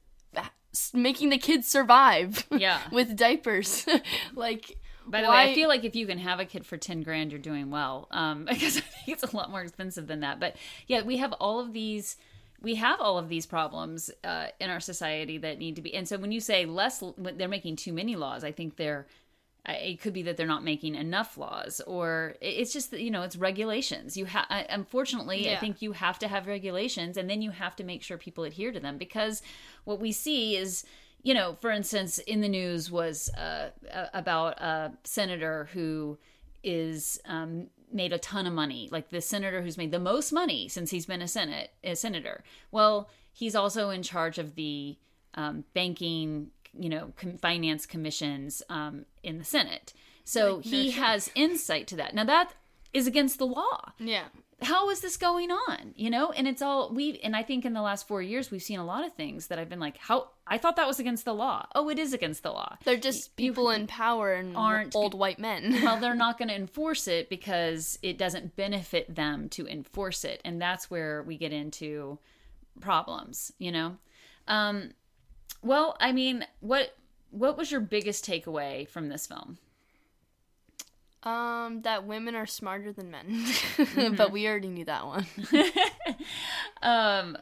making 0.92 1.30
the 1.30 1.38
kids 1.38 1.68
survive. 1.68 2.46
Yeah. 2.50 2.80
with 2.90 3.16
diapers, 3.16 3.86
like. 4.34 4.78
By 5.06 5.20
the 5.20 5.28
why- 5.28 5.44
way, 5.44 5.52
I 5.52 5.54
feel 5.54 5.68
like 5.68 5.84
if 5.84 5.94
you 5.94 6.06
can 6.06 6.16
have 6.18 6.40
a 6.40 6.46
kid 6.46 6.64
for 6.64 6.78
ten 6.78 7.02
grand, 7.02 7.30
you're 7.30 7.38
doing 7.40 7.70
well. 7.70 8.08
Um, 8.10 8.44
because 8.48 8.78
I 8.78 8.80
think 8.80 9.08
it's 9.08 9.22
a 9.22 9.36
lot 9.36 9.50
more 9.50 9.60
expensive 9.60 10.06
than 10.06 10.20
that. 10.20 10.40
But 10.40 10.56
yeah, 10.86 11.02
we 11.02 11.18
have 11.18 11.32
all 11.34 11.60
of 11.60 11.72
these. 11.74 12.16
We 12.62 12.76
have 12.76 12.98
all 13.02 13.18
of 13.18 13.28
these 13.28 13.44
problems 13.44 14.10
uh, 14.24 14.46
in 14.58 14.70
our 14.70 14.80
society 14.80 15.36
that 15.38 15.58
need 15.58 15.76
to 15.76 15.82
be. 15.82 15.94
And 15.94 16.08
so 16.08 16.16
when 16.16 16.32
you 16.32 16.40
say 16.40 16.64
less, 16.64 17.02
they're 17.18 17.48
making 17.48 17.76
too 17.76 17.92
many 17.92 18.16
laws. 18.16 18.42
I 18.44 18.52
think 18.52 18.76
they're. 18.76 19.06
It 19.66 20.00
could 20.00 20.12
be 20.12 20.22
that 20.22 20.36
they're 20.36 20.46
not 20.46 20.62
making 20.62 20.94
enough 20.94 21.38
laws, 21.38 21.80
or 21.86 22.34
it's 22.40 22.72
just 22.72 22.90
that 22.90 23.00
you 23.00 23.10
know 23.10 23.22
it's 23.22 23.36
regulations. 23.36 24.16
You 24.16 24.26
have, 24.26 24.46
unfortunately, 24.68 25.50
I 25.50 25.56
think 25.56 25.80
you 25.80 25.92
have 25.92 26.18
to 26.18 26.28
have 26.28 26.46
regulations, 26.46 27.16
and 27.16 27.30
then 27.30 27.40
you 27.40 27.50
have 27.50 27.74
to 27.76 27.84
make 27.84 28.02
sure 28.02 28.18
people 28.18 28.44
adhere 28.44 28.72
to 28.72 28.80
them 28.80 28.98
because 28.98 29.42
what 29.84 30.00
we 30.00 30.12
see 30.12 30.56
is 30.56 30.84
you 31.24 31.32
know, 31.32 31.56
for 31.60 31.70
instance, 31.70 32.18
in 32.18 32.42
the 32.42 32.48
news 32.48 32.90
was 32.90 33.30
uh, 33.30 33.70
about 34.12 34.60
a 34.60 34.92
senator 35.04 35.70
who 35.72 36.18
is 36.62 37.18
um, 37.24 37.68
made 37.90 38.12
a 38.12 38.18
ton 38.18 38.46
of 38.46 38.52
money, 38.52 38.88
like 38.92 39.08
the 39.08 39.22
senator 39.22 39.62
who's 39.62 39.78
made 39.78 39.90
the 39.90 39.98
most 39.98 40.32
money 40.32 40.68
since 40.68 40.90
he's 40.90 41.06
been 41.06 41.22
a 41.22 41.28
senate 41.28 41.70
a 41.82 41.96
senator. 41.96 42.44
Well, 42.70 43.08
he's 43.32 43.54
also 43.54 43.88
in 43.88 44.02
charge 44.02 44.38
of 44.38 44.54
the 44.54 44.98
um, 45.34 45.64
banking, 45.72 46.50
you 46.78 46.88
know, 46.88 47.12
com- 47.16 47.38
finance 47.38 47.86
commissions 47.86 48.62
um, 48.68 49.06
in 49.22 49.38
the 49.38 49.44
Senate. 49.44 49.92
So 50.24 50.60
he 50.60 50.92
has 50.92 51.30
insight 51.34 51.86
to 51.88 51.96
that. 51.96 52.14
Now 52.14 52.24
that 52.24 52.54
is 52.94 53.06
against 53.06 53.38
the 53.38 53.46
law 53.46 53.92
Yeah, 53.98 54.28
how 54.62 54.90
is 54.90 55.00
this 55.00 55.16
going 55.16 55.50
on 55.50 55.92
you 55.96 56.10
know 56.10 56.30
and 56.30 56.46
it's 56.46 56.62
all 56.62 56.92
we 56.92 57.18
and 57.22 57.36
i 57.36 57.42
think 57.42 57.64
in 57.64 57.72
the 57.72 57.82
last 57.82 58.06
four 58.06 58.22
years 58.22 58.50
we've 58.50 58.62
seen 58.62 58.78
a 58.78 58.84
lot 58.84 59.04
of 59.04 59.12
things 59.14 59.48
that 59.48 59.58
i've 59.58 59.68
been 59.68 59.80
like 59.80 59.96
how 59.96 60.28
i 60.46 60.56
thought 60.58 60.76
that 60.76 60.86
was 60.86 60.98
against 60.98 61.24
the 61.24 61.34
law 61.34 61.66
oh 61.74 61.88
it 61.88 61.98
is 61.98 62.12
against 62.12 62.42
the 62.42 62.50
law 62.50 62.76
they're 62.84 62.96
just 62.96 63.36
people 63.36 63.70
in 63.70 63.86
power 63.86 64.32
and 64.32 64.56
aren't 64.56 64.94
old 64.94 65.14
white 65.14 65.38
men. 65.38 65.78
well 65.82 65.98
they're 65.98 66.14
not 66.26 66.38
going 66.38 66.48
to 66.48 66.54
enforce 66.54 67.06
it 67.08 67.28
because 67.28 67.98
it 68.02 68.16
doesn't 68.16 68.56
benefit 68.56 69.14
them 69.14 69.48
to 69.48 69.66
enforce 69.66 70.24
it 70.24 70.40
and 70.44 70.60
that's 70.60 70.90
where 70.90 71.22
we 71.24 71.36
get 71.36 71.52
into 71.52 72.18
problems 72.80 73.52
you 73.58 73.72
know 73.72 73.96
um 74.48 74.90
well 75.64 75.96
i 76.00 76.12
mean 76.12 76.46
what 76.60 76.94
what 77.30 77.56
was 77.56 77.70
your 77.72 77.80
biggest 77.80 78.24
takeaway 78.24 78.88
from 78.88 79.08
this 79.08 79.26
film 79.26 79.58
Um, 81.24 81.80
that 81.82 82.06
women 82.06 82.34
are 82.34 82.46
smarter 82.46 82.92
than 82.92 83.10
men, 83.10 83.26
Mm-hmm. 83.30 84.14
but 84.20 84.30
we 84.30 84.46
already 84.46 84.68
knew 84.68 84.84
that 84.84 85.06
one. 85.06 85.26
um 86.82 87.38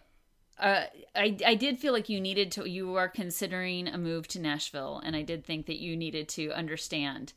uh, 0.59 0.85
I 1.17 1.37
I 1.45 1.55
did 1.57 1.79
feel 1.81 1.93
like 1.93 2.09
you 2.09 2.21
needed 2.21 2.53
to 2.53 2.69
you 2.69 2.95
are 2.95 3.09
considering 3.09 3.89
a 3.89 3.99
move 3.99 4.29
to 4.29 4.39
Nashville 4.41 5.01
and 5.05 5.17
I 5.17 5.23
did 5.23 5.45
think 5.45 5.67
that 5.67 5.81
you 5.81 5.97
needed 5.97 6.29
to 6.31 6.53
understand 6.53 7.33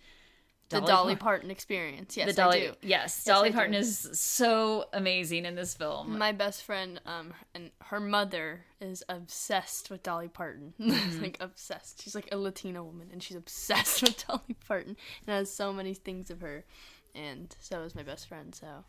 The 0.69 0.81
Dolly 0.81 1.15
Parton 1.15 1.51
experience. 1.51 2.17
Yes, 2.17 2.27
the 2.27 2.33
Dolly 2.33 2.57
I 2.57 2.59
do. 2.61 2.67
yes, 2.67 2.79
Yes, 2.81 3.23
Dolly 3.23 3.49
I 3.49 3.51
do. 3.51 3.55
Parton 3.55 3.73
is 3.75 4.09
so 4.13 4.85
amazing 4.93 5.45
in 5.45 5.55
this 5.55 5.75
film. 5.75 6.17
My 6.17 6.31
best 6.31 6.63
friend, 6.63 6.99
um, 7.05 7.33
and 7.53 7.69
her 7.83 7.99
mother 7.99 8.65
is 8.81 9.03
obsessed 9.07 9.89
with 9.91 10.01
Dolly 10.03 10.27
Parton. 10.27 10.73
Mm-hmm. 10.85 11.21
like 11.21 11.37
obsessed. 11.39 12.01
She's 12.03 12.15
like 12.15 12.29
a 12.31 12.37
Latina 12.37 12.83
woman, 12.83 13.09
and 13.11 13.21
she's 13.21 13.37
obsessed 13.37 14.01
with 14.03 14.25
Dolly 14.27 14.55
Parton, 14.67 14.97
and 15.27 15.35
has 15.35 15.51
so 15.53 15.71
many 15.71 15.93
things 15.93 16.29
of 16.31 16.41
her. 16.41 16.65
And 17.13 17.55
so 17.59 17.83
is 17.83 17.95
my 17.95 18.03
best 18.03 18.27
friend. 18.27 18.53
So 18.53 18.83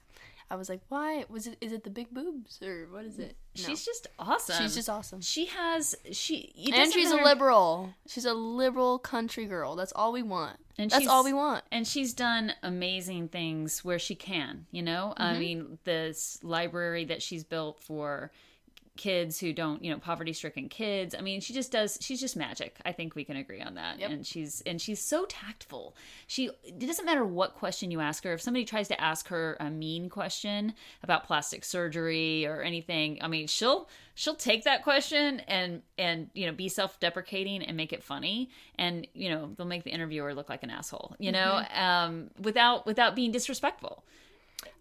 I 0.51 0.57
was 0.57 0.69
like, 0.69 0.81
why 0.89 1.25
was 1.29 1.47
it? 1.47 1.57
Is 1.61 1.73
it 1.73 1.83
the 1.85 1.91
big 1.91 2.13
boobs 2.15 2.61
or 2.63 2.87
what 2.91 3.05
is 3.05 3.19
it? 3.19 3.37
No. 3.59 3.63
She's 3.65 3.85
just 3.85 4.07
awesome. 4.19 4.57
she's 4.63 4.75
just 4.75 4.89
awesome. 4.89 5.21
she 5.21 5.47
has 5.47 5.95
she 6.13 6.53
And 6.75 6.93
she's 6.93 7.11
a 7.11 7.17
liberal. 7.17 7.95
She's 8.07 8.25
a 8.27 8.35
liberal 8.35 8.99
country 8.99 9.47
girl. 9.47 9.75
That's 9.77 9.93
all 9.95 10.13
we 10.13 10.23
want. 10.23 10.59
And 10.79 10.91
That's 10.91 11.07
all 11.09 11.25
we 11.25 11.33
want. 11.33 11.65
and 11.73 11.87
she's 11.87 12.13
done 12.13 12.53
amazing 12.63 13.29
things 13.29 13.83
where 13.85 13.99
she 13.99 14.15
can 14.15 14.67
you 14.71 14.83
know 14.83 15.15
Mm-hmm. 15.17 15.23
i 15.23 15.39
mean 15.39 15.79
this 15.85 16.39
library 16.43 17.07
that 17.07 17.23
she's 17.23 17.45
built 17.45 17.83
for 17.83 18.31
kids 18.97 19.39
who 19.39 19.53
don't 19.53 19.85
you 19.85 19.91
know 19.91 19.99
poverty 19.99 20.33
stricken 20.33 20.69
kids. 20.69 21.15
I 21.15 21.21
mean 21.21 21.41
she 21.41 21.53
just 21.53 21.73
does 21.73 21.99
she's 22.01 22.21
just 22.21 22.37
magic. 22.37 22.77
I 22.85 22.93
think 22.93 23.15
we 23.15 23.25
can 23.25 23.37
agree 23.37 23.61
on 23.61 23.75
that. 23.75 23.99
Yep. 23.99 24.11
and 24.11 24.27
she's 24.27 24.63
and 24.67 24.81
she's 24.81 25.01
so 25.01 25.25
tactful. 25.27 25.95
She 26.27 26.51
it 26.65 26.79
doesn't 26.79 27.05
matter 27.05 27.25
what 27.25 27.55
question 27.55 27.91
you 27.91 28.01
ask 28.01 28.25
her 28.25 28.33
if 28.33 28.41
somebody 28.41 28.65
tries 28.65 28.89
to 28.89 29.01
ask 29.01 29.29
her 29.29 29.57
a 29.61 29.71
mean 29.71 30.09
question 30.09 30.75
about 31.03 31.25
plastic 31.25 31.65
surgery 31.65 32.47
or 32.47 32.63
anything 32.63 33.19
i 33.21 33.29
mean 33.29 33.47
she'll 33.47 33.89
she'll 34.15 34.35
take 34.35 34.65
that 34.65 34.83
question 34.83 35.41
and 35.47 35.83
and 35.99 36.31
you 36.35 36.47
know 36.47 36.53
be 36.53 36.69
self-deprecating 36.69 37.63
and 37.63 37.77
make 37.77 37.93
it 37.93 38.03
funny. 38.03 38.51
And 38.77 39.07
you 39.15 39.29
know 39.31 39.51
they'll 39.57 39.67
make 39.67 39.85
the 39.85 39.91
interviewer 39.91 40.35
look 40.35 40.49
like 40.49 40.63
an 40.63 40.71
asshole 40.71 41.15
you 41.19 41.31
know? 41.31 41.63
Um 41.75 42.31
without 42.41 42.87
without 42.87 43.15
being 43.15 43.31
disrespectful 43.31 44.05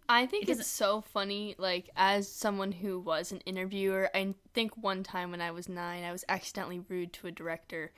I 0.07 0.25
think 0.25 0.49
it's 0.49 0.67
so 0.67 1.01
funny, 1.01 1.55
like, 1.57 1.89
as 1.95 2.27
someone 2.31 2.71
who 2.71 2.99
was 2.99 3.31
an 3.31 3.39
interviewer, 3.45 4.09
I 4.13 4.35
think 4.53 4.75
one 4.77 5.03
time 5.03 5.31
when 5.31 5.41
I 5.41 5.51
was 5.51 5.67
nine, 5.67 6.03
I 6.03 6.11
was 6.11 6.23
accidentally 6.29 6.79
rude 6.87 7.13
to 7.13 7.27
a 7.27 7.31
director. 7.31 7.91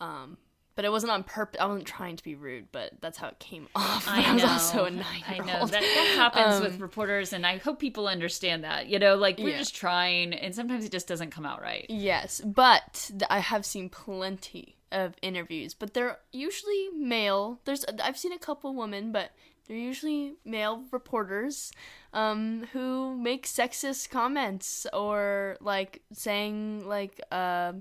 Um, 0.00 0.36
but 0.76 0.84
it 0.84 0.90
wasn't 0.90 1.12
on 1.12 1.22
purpose. 1.22 1.60
I 1.60 1.66
wasn't 1.66 1.86
trying 1.86 2.16
to 2.16 2.24
be 2.24 2.34
rude, 2.34 2.66
but 2.72 3.00
that's 3.00 3.16
how 3.16 3.28
it 3.28 3.38
came 3.38 3.68
off. 3.76 4.08
I 4.08 4.34
was 4.34 4.42
also 4.42 4.84
a 4.84 4.88
I 4.88 4.90
nine-year-old. 4.90 5.46
know 5.46 5.66
that, 5.66 5.70
that 5.80 6.14
happens 6.16 6.60
with 6.64 6.74
Um, 6.74 6.78
reporters, 6.80 7.32
and 7.32 7.46
I 7.46 7.58
hope 7.58 7.78
people 7.78 8.08
understand 8.08 8.64
that. 8.64 8.88
You 8.88 8.98
know, 8.98 9.14
like 9.14 9.38
we're 9.38 9.50
Yeah. 9.50 9.58
just 9.58 9.76
trying, 9.76 10.32
and 10.34 10.52
sometimes 10.52 10.84
it 10.84 10.90
just 10.90 11.06
doesn't 11.06 11.30
come 11.30 11.46
out 11.46 11.62
right. 11.62 11.86
Yes, 11.88 12.40
but 12.44 13.10
th- 13.10 13.22
I 13.30 13.38
have 13.38 13.64
seen 13.64 13.88
plenty 13.88 14.76
of 14.90 15.14
interviews, 15.22 15.74
but 15.74 15.94
they're 15.94 16.18
usually 16.32 16.88
male. 16.96 17.60
There's 17.64 17.84
I've 18.02 18.18
seen 18.18 18.32
a 18.32 18.38
couple 18.38 18.74
women, 18.74 19.12
but 19.12 19.30
they're 19.66 19.76
usually 19.76 20.34
male 20.44 20.84
reporters 20.90 21.72
um, 22.12 22.66
who 22.72 23.16
make 23.16 23.46
sexist 23.46 24.10
comments 24.10 24.86
or 24.92 25.56
like 25.60 26.02
saying 26.12 26.86
like 26.86 27.20
uh, 27.32 27.72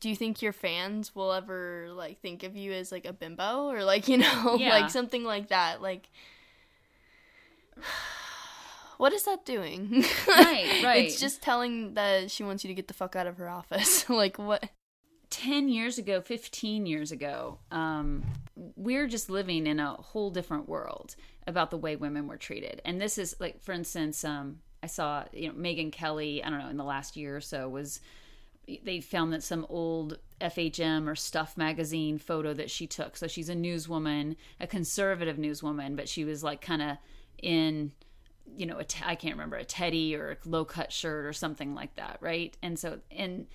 do 0.00 0.08
you 0.08 0.16
think 0.16 0.42
your 0.42 0.52
fans 0.52 1.14
will 1.14 1.32
ever 1.32 1.88
like 1.92 2.20
think 2.20 2.42
of 2.42 2.56
you 2.56 2.72
as 2.72 2.90
like 2.92 3.04
a 3.04 3.12
bimbo 3.12 3.66
or 3.68 3.82
like 3.84 4.08
you 4.08 4.18
know 4.18 4.56
Yeah. 4.60 4.70
like 4.70 4.90
something 4.90 5.24
like 5.24 5.48
that 5.48 5.80
like 5.82 6.08
what 8.98 9.12
is 9.12 9.24
that 9.24 9.44
doing 9.44 10.04
Right, 10.28 10.82
right. 10.84 11.04
it's 11.04 11.20
just 11.20 11.40
telling 11.42 11.94
that 11.94 12.30
she 12.30 12.42
wants 12.44 12.64
you 12.64 12.68
to 12.68 12.74
get 12.74 12.88
the 12.88 12.94
fuck 12.94 13.16
out 13.16 13.26
of 13.26 13.36
her 13.38 13.48
office 13.48 14.08
like 14.10 14.38
what 14.38 14.68
10 15.30 15.68
years 15.68 15.96
ago, 15.96 16.20
15 16.20 16.86
years 16.86 17.12
ago, 17.12 17.58
um, 17.70 18.24
we're 18.76 19.06
just 19.06 19.30
living 19.30 19.66
in 19.66 19.78
a 19.78 19.94
whole 19.94 20.30
different 20.30 20.68
world 20.68 21.14
about 21.46 21.70
the 21.70 21.76
way 21.76 21.96
women 21.96 22.26
were 22.26 22.36
treated. 22.36 22.82
And 22.84 23.00
this 23.00 23.16
is 23.16 23.36
like, 23.38 23.62
for 23.62 23.72
instance, 23.72 24.24
um, 24.24 24.58
I 24.82 24.86
saw, 24.86 25.24
you 25.32 25.48
know, 25.48 25.54
Megyn 25.54 25.92
Kelly, 25.92 26.42
I 26.42 26.50
don't 26.50 26.58
know, 26.58 26.68
in 26.68 26.76
the 26.76 26.84
last 26.84 27.16
year 27.16 27.36
or 27.36 27.40
so 27.40 27.68
was, 27.68 28.00
they 28.84 29.00
found 29.00 29.32
that 29.32 29.42
some 29.42 29.66
old 29.68 30.18
FHM 30.40 31.06
or 31.08 31.14
Stuff 31.14 31.56
magazine 31.56 32.18
photo 32.18 32.52
that 32.54 32.70
she 32.70 32.86
took. 32.86 33.16
So 33.16 33.26
she's 33.28 33.48
a 33.48 33.54
newswoman, 33.54 34.36
a 34.58 34.66
conservative 34.66 35.36
newswoman, 35.36 35.96
but 35.96 36.08
she 36.08 36.24
was 36.24 36.42
like 36.42 36.60
kind 36.60 36.82
of 36.82 36.96
in, 37.40 37.92
you 38.56 38.66
know, 38.66 38.80
I 39.04 39.14
can't 39.14 39.34
remember, 39.34 39.56
a 39.56 39.64
teddy 39.64 40.16
or 40.16 40.32
a 40.32 40.48
low 40.48 40.64
cut 40.64 40.92
shirt 40.92 41.24
or 41.24 41.32
something 41.32 41.74
like 41.74 41.94
that, 41.96 42.18
right? 42.20 42.56
And 42.62 42.78
so, 42.78 42.98
and, 43.10 43.46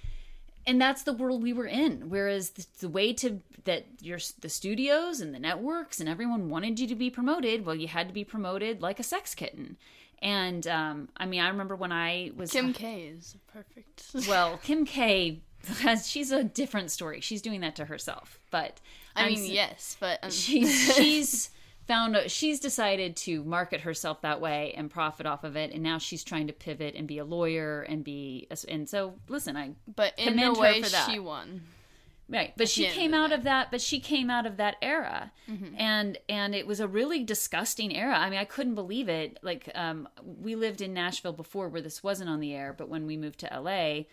and 0.67 0.82
that's 0.82 1.04
the 1.04 1.13
world 1.13 1.43
we 1.43 1.54
were 1.54 1.67
in. 1.67 2.10
Whereas 2.10 2.51
the, 2.51 2.65
the, 2.80 2.89
way 2.89 3.13
to 3.13 3.41
that 3.65 3.86
your 3.99 4.19
the 4.39 4.49
studios 4.49 5.21
and 5.21 5.34
the 5.34 5.39
networks 5.39 5.99
and 5.99 6.08
everyone 6.08 6.49
wanted 6.49 6.80
you 6.80 6.88
to 6.88 6.95
be 6.95 7.10
promoted 7.10 7.65
well 7.65 7.75
you 7.75 7.88
had 7.88 8.08
to 8.08 8.13
be 8.13 8.23
promoted 8.23 8.82
like 8.82 8.99
a 8.99 9.04
sex 9.04 9.36
kitten. 9.36 9.78
And 10.21 10.65
um, 10.67 11.10
i 11.17 11.25
mean 11.25 11.41
i 11.41 11.49
remember 11.49 11.75
when 11.75 11.91
i 11.91 12.32
was 12.36 12.51
kim 12.51 12.73
k 12.73 13.08
is 13.08 13.36
perfect 13.51 14.04
well 14.28 14.58
kim 14.63 14.86
k 14.86 15.41
has 15.80 16.08
she's 16.08 16.32
a 16.32 16.43
different 16.43 16.91
story. 16.91 17.21
She's 17.21 17.41
doing 17.41 17.62
that 17.62 17.75
to 17.78 17.86
herself. 17.86 18.39
But 18.51 18.80
i 19.15 19.30
mean 19.30 19.45
yes 19.45 19.95
but 19.99 20.19
um... 20.23 20.30
she's 20.30 20.95
she's 20.95 21.49
found 21.88 22.15
a, 22.15 22.28
she's 22.30 22.60
decided 22.60 23.15
to 23.15 23.43
market 23.43 23.82
herself 23.82 24.21
that 24.21 24.41
way 24.41 24.74
and 24.76 24.89
profit 24.89 25.26
off 25.26 25.43
of 25.43 25.56
it. 25.56 25.71
And 25.71 25.84
now 25.84 25.98
she's 25.98 26.24
trying 26.24 26.48
to 26.48 26.54
pivot 26.54 26.95
and 26.95 27.08
be 27.08 27.17
a 27.17 27.26
lawyer 27.26 27.82
and 27.82 28.04
be 28.04 28.48
and 28.67 28.89
so 28.89 29.15
listen 29.28 29.56
i 29.56 29.71
but 29.95 30.13
in 30.17 30.39
a 30.39 30.54
way 30.54 30.82
she 30.82 31.19
won. 31.19 31.62
Right. 32.28 32.54
But 32.58 32.69
she 32.69 32.88
came 32.88 33.13
out 33.13 33.32
of 33.32 33.43
that 33.43 33.69
but 33.69 33.82
she 33.82 34.00
came 34.00 34.30
out 34.30 34.45
of 34.45 34.58
that 34.58 34.78
era. 34.82 35.32
Mm-hmm. 35.50 35.76
and 35.78 36.17
and 36.28 36.56
it 36.56 36.65
was 36.65 36.80
a 36.80 36.88
really 36.88 37.24
disgusting 37.24 37.95
era. 37.95 38.15
I 38.15 38.30
mean 38.30 38.39
i 38.39 38.45
couldn't 38.45 38.76
believe 38.76 39.10
it. 39.10 39.39
Like 39.41 39.69
um, 39.76 40.08
we 40.24 40.56
lived 40.56 40.82
in 40.82 40.93
nashville 40.93 41.34
before 41.34 41.69
where 41.69 41.82
this 41.82 42.04
wasn't 42.04 42.30
on 42.30 42.39
the 42.39 42.54
air 42.54 42.74
but 42.76 42.89
when 42.89 43.06
we 43.06 43.17
moved 43.17 43.39
to 43.39 43.60
la 43.60 44.04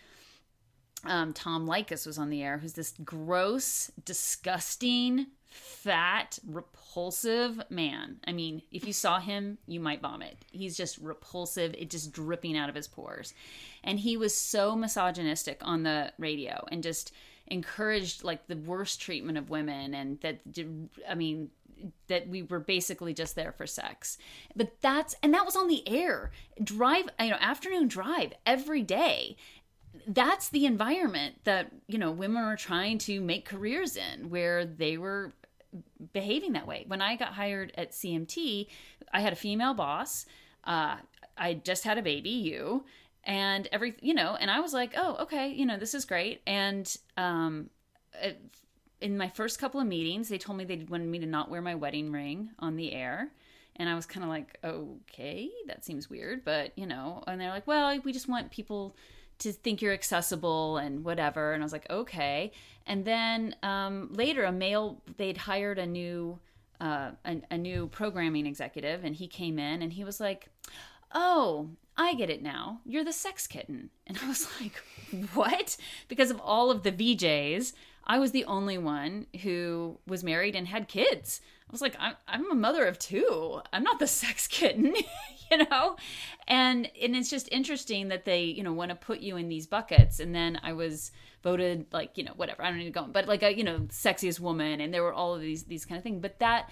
um, 1.05 1.33
tom 1.33 1.67
Leykis 1.67 2.05
was 2.05 2.17
on 2.17 2.29
the 2.29 2.43
air 2.43 2.59
who's 2.59 2.73
this 2.73 2.93
gross 3.03 3.91
disgusting 4.05 5.27
fat, 5.53 6.39
repulsive 6.47 7.61
man. 7.69 8.17
I 8.25 8.31
mean, 8.31 8.63
if 8.71 8.87
you 8.87 8.93
saw 8.93 9.19
him, 9.19 9.59
you 9.67 9.79
might 9.79 10.01
vomit. 10.01 10.37
He's 10.51 10.75
just 10.75 10.97
repulsive, 10.97 11.75
it 11.77 11.91
just 11.91 12.11
dripping 12.11 12.57
out 12.57 12.69
of 12.69 12.75
his 12.75 12.87
pores. 12.87 13.33
And 13.83 13.99
he 13.99 14.17
was 14.17 14.35
so 14.35 14.75
misogynistic 14.75 15.59
on 15.61 15.83
the 15.83 16.11
radio 16.17 16.65
and 16.71 16.81
just 16.81 17.13
encouraged 17.47 18.23
like 18.23 18.47
the 18.47 18.55
worst 18.55 18.99
treatment 18.99 19.37
of 19.37 19.49
women 19.49 19.93
and 19.93 20.19
that 20.21 20.39
I 21.07 21.13
mean 21.13 21.51
that 22.07 22.29
we 22.29 22.41
were 22.41 22.61
basically 22.61 23.13
just 23.13 23.35
there 23.35 23.51
for 23.51 23.67
sex. 23.67 24.17
But 24.55 24.81
that's 24.81 25.15
and 25.21 25.33
that 25.33 25.45
was 25.45 25.55
on 25.55 25.67
the 25.67 25.87
air. 25.87 26.31
Drive, 26.63 27.09
you 27.19 27.29
know, 27.29 27.37
afternoon 27.39 27.87
drive 27.87 28.33
every 28.45 28.81
day 28.81 29.35
that's 30.07 30.49
the 30.49 30.65
environment 30.65 31.35
that 31.43 31.71
you 31.87 31.97
know 31.97 32.11
women 32.11 32.45
were 32.45 32.55
trying 32.55 32.97
to 32.97 33.21
make 33.21 33.45
careers 33.45 33.95
in 33.95 34.29
where 34.29 34.65
they 34.65 34.97
were 34.97 35.31
behaving 36.13 36.53
that 36.53 36.67
way. 36.67 36.85
When 36.87 37.01
I 37.01 37.15
got 37.15 37.33
hired 37.33 37.71
at 37.77 37.91
CMT, 37.91 38.67
I 39.13 39.21
had 39.21 39.33
a 39.33 39.37
female 39.37 39.73
boss. 39.73 40.25
Uh, 40.63 40.97
I 41.37 41.55
just 41.55 41.83
had 41.83 41.97
a 41.97 42.01
baby, 42.01 42.29
you, 42.29 42.85
and 43.23 43.67
every, 43.71 43.95
you 44.01 44.13
know, 44.13 44.35
and 44.39 44.51
I 44.51 44.59
was 44.59 44.73
like, 44.73 44.93
oh, 44.95 45.17
okay, 45.21 45.49
you 45.49 45.65
know, 45.65 45.77
this 45.77 45.93
is 45.93 46.05
great. 46.05 46.41
And 46.45 46.95
um, 47.17 47.69
in 49.01 49.17
my 49.17 49.29
first 49.29 49.59
couple 49.59 49.79
of 49.79 49.87
meetings, 49.87 50.29
they 50.29 50.37
told 50.37 50.57
me 50.57 50.65
they 50.65 50.85
wanted 50.89 51.07
me 51.07 51.19
to 51.19 51.25
not 51.25 51.49
wear 51.49 51.61
my 51.61 51.75
wedding 51.75 52.11
ring 52.11 52.51
on 52.59 52.75
the 52.75 52.93
air. 52.93 53.31
And 53.75 53.89
I 53.89 53.95
was 53.95 54.05
kind 54.05 54.23
of 54.23 54.29
like, 54.29 54.57
okay, 54.63 55.49
that 55.67 55.83
seems 55.83 56.09
weird, 56.09 56.45
but 56.45 56.77
you 56.77 56.85
know, 56.85 57.23
and 57.25 57.41
they're 57.41 57.49
like, 57.49 57.65
well, 57.65 57.97
we 58.03 58.13
just 58.13 58.29
want 58.29 58.51
people 58.51 58.95
to 59.39 59.51
think 59.51 59.81
you're 59.81 59.93
accessible 59.93 60.77
and 60.77 61.03
whatever. 61.03 61.53
And 61.53 61.63
I 61.63 61.65
was 61.65 61.73
like, 61.73 61.89
okay. 61.89 62.51
And 62.85 63.05
then 63.05 63.55
um, 63.63 64.09
later, 64.11 64.43
a 64.43 64.51
male 64.51 65.01
they'd 65.17 65.37
hired 65.37 65.79
a 65.79 65.85
new 65.85 66.39
uh, 66.81 67.11
a, 67.23 67.41
a 67.51 67.57
new 67.57 67.87
programming 67.87 68.45
executive, 68.45 69.05
and 69.05 69.15
he 69.15 69.27
came 69.27 69.57
in 69.57 69.81
and 69.81 69.93
he 69.93 70.03
was 70.03 70.19
like, 70.19 70.49
"Oh, 71.13 71.69
I 71.95 72.13
get 72.15 72.29
it 72.29 72.41
now. 72.43 72.81
You're 72.85 73.05
the 73.05 73.13
sex 73.13 73.47
kitten." 73.47 73.89
And 74.05 74.17
I 74.21 74.27
was 74.27 74.47
like, 74.61 74.83
"What?" 75.33 75.77
Because 76.09 76.29
of 76.29 76.41
all 76.41 76.71
of 76.71 76.83
the 76.83 76.91
VJs, 76.91 77.71
I 78.05 78.19
was 78.19 78.31
the 78.31 78.45
only 78.45 78.77
one 78.77 79.27
who 79.43 79.99
was 80.05 80.23
married 80.23 80.55
and 80.55 80.67
had 80.67 80.87
kids. 80.87 81.41
I 81.69 81.71
was 81.71 81.81
like, 81.81 81.95
I'm, 81.99 82.15
I'm 82.27 82.51
a 82.51 82.55
mother 82.55 82.85
of 82.85 82.99
two. 82.99 83.61
I'm 83.71 83.83
not 83.83 83.99
the 83.99 84.07
sex 84.21 84.47
kitten, 84.47 84.93
you 85.51 85.57
know? 85.57 85.95
And 86.47 86.89
and 87.01 87.15
it's 87.15 87.29
just 87.29 87.47
interesting 87.51 88.09
that 88.09 88.25
they, 88.25 88.43
you 88.43 88.63
know, 88.63 88.73
want 88.73 88.89
to 88.89 88.95
put 88.95 89.19
you 89.19 89.37
in 89.37 89.47
these 89.47 89.67
buckets. 89.67 90.19
And 90.19 90.35
then 90.35 90.59
I 90.63 90.73
was 90.73 91.11
voted 91.41 91.87
like, 91.91 92.17
you 92.17 92.23
know, 92.23 92.33
whatever. 92.35 92.63
I 92.63 92.69
don't 92.69 92.79
need 92.79 92.85
to 92.85 92.91
go, 92.91 93.03
but 93.05 93.27
like 93.27 93.43
a, 93.43 93.55
you 93.55 93.63
know, 93.63 93.79
sexiest 93.89 94.39
woman 94.39 94.81
and 94.81 94.93
there 94.93 95.03
were 95.03 95.13
all 95.13 95.35
of 95.35 95.41
these 95.41 95.63
these 95.63 95.85
kind 95.85 95.97
of 95.97 96.03
things. 96.03 96.21
But 96.21 96.39
that 96.39 96.69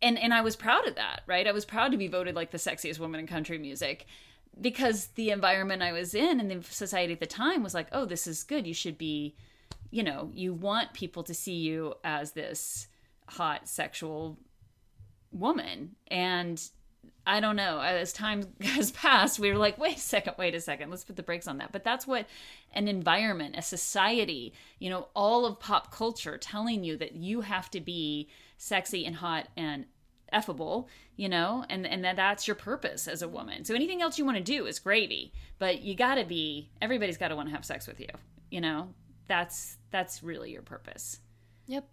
and 0.00 0.18
and 0.18 0.32
I 0.32 0.42
was 0.42 0.54
proud 0.54 0.86
of 0.86 0.94
that, 0.94 1.22
right? 1.26 1.46
I 1.46 1.52
was 1.52 1.64
proud 1.64 1.90
to 1.90 1.98
be 1.98 2.08
voted 2.08 2.36
like 2.36 2.52
the 2.52 2.58
sexiest 2.58 3.00
woman 3.00 3.18
in 3.18 3.26
country 3.26 3.58
music 3.58 4.06
because 4.60 5.08
the 5.08 5.30
environment 5.30 5.82
I 5.82 5.92
was 5.92 6.14
in 6.14 6.40
and 6.40 6.50
the 6.50 6.62
society 6.62 7.12
at 7.12 7.20
the 7.20 7.26
time 7.26 7.62
was 7.62 7.74
like, 7.74 7.88
"Oh, 7.92 8.04
this 8.04 8.26
is 8.26 8.44
good. 8.44 8.66
You 8.66 8.74
should 8.74 8.96
be 8.96 9.34
you 9.90 10.02
know, 10.02 10.30
you 10.34 10.52
want 10.52 10.92
people 10.92 11.22
to 11.24 11.34
see 11.34 11.54
you 11.54 11.94
as 12.04 12.32
this 12.32 12.88
hot 13.28 13.68
sexual 13.68 14.38
woman. 15.32 15.96
And 16.08 16.62
I 17.26 17.40
don't 17.40 17.56
know, 17.56 17.80
as 17.80 18.12
time 18.12 18.42
has 18.60 18.90
passed, 18.90 19.38
we 19.38 19.50
were 19.50 19.58
like, 19.58 19.78
wait 19.78 19.96
a 19.96 20.00
second, 20.00 20.34
wait 20.38 20.54
a 20.54 20.60
second, 20.60 20.90
let's 20.90 21.04
put 21.04 21.16
the 21.16 21.22
brakes 21.22 21.48
on 21.48 21.58
that. 21.58 21.72
But 21.72 21.84
that's 21.84 22.06
what 22.06 22.26
an 22.72 22.88
environment, 22.88 23.56
a 23.56 23.62
society, 23.62 24.52
you 24.78 24.90
know, 24.90 25.08
all 25.14 25.44
of 25.44 25.60
pop 25.60 25.92
culture 25.92 26.38
telling 26.38 26.84
you 26.84 26.96
that 26.98 27.14
you 27.14 27.42
have 27.42 27.70
to 27.72 27.80
be 27.80 28.28
sexy 28.58 29.04
and 29.04 29.16
hot 29.16 29.48
and 29.56 29.86
effable, 30.32 30.86
you 31.16 31.28
know, 31.28 31.64
and 31.70 31.86
and 31.86 32.04
that 32.04 32.16
that's 32.16 32.48
your 32.48 32.56
purpose 32.56 33.06
as 33.06 33.22
a 33.22 33.28
woman. 33.28 33.64
So 33.64 33.74
anything 33.74 34.02
else 34.02 34.18
you 34.18 34.24
want 34.24 34.38
to 34.38 34.42
do 34.42 34.66
is 34.66 34.78
gravy, 34.78 35.32
but 35.58 35.82
you 35.82 35.94
got 35.94 36.16
to 36.16 36.24
be 36.24 36.70
everybody's 36.82 37.16
got 37.16 37.28
to 37.28 37.36
want 37.36 37.48
to 37.48 37.54
have 37.54 37.64
sex 37.64 37.86
with 37.86 38.00
you, 38.00 38.08
you 38.50 38.60
know 38.60 38.88
that's 39.28 39.76
that's 39.90 40.22
really 40.22 40.52
your 40.52 40.62
purpose. 40.62 41.20
Yep. 41.66 41.88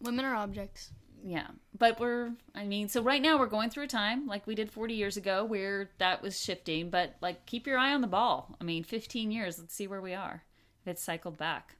Women 0.00 0.24
are 0.24 0.34
objects. 0.34 0.90
Yeah. 1.24 1.48
But 1.76 1.98
we're 1.98 2.32
I 2.54 2.66
mean, 2.66 2.88
so 2.88 3.02
right 3.02 3.20
now 3.22 3.38
we're 3.38 3.46
going 3.46 3.70
through 3.70 3.84
a 3.84 3.88
time 3.88 4.26
like 4.26 4.46
we 4.46 4.54
did 4.54 4.70
40 4.70 4.94
years 4.94 5.16
ago 5.16 5.44
where 5.44 5.90
that 5.98 6.22
was 6.22 6.40
shifting, 6.40 6.90
but 6.90 7.16
like 7.20 7.46
keep 7.46 7.66
your 7.66 7.78
eye 7.78 7.92
on 7.92 8.00
the 8.00 8.06
ball. 8.06 8.56
I 8.60 8.64
mean, 8.64 8.84
15 8.84 9.30
years, 9.30 9.58
let's 9.58 9.74
see 9.74 9.86
where 9.86 10.00
we 10.00 10.14
are. 10.14 10.44
If 10.82 10.92
it's 10.92 11.02
cycled 11.02 11.36
back. 11.36 11.76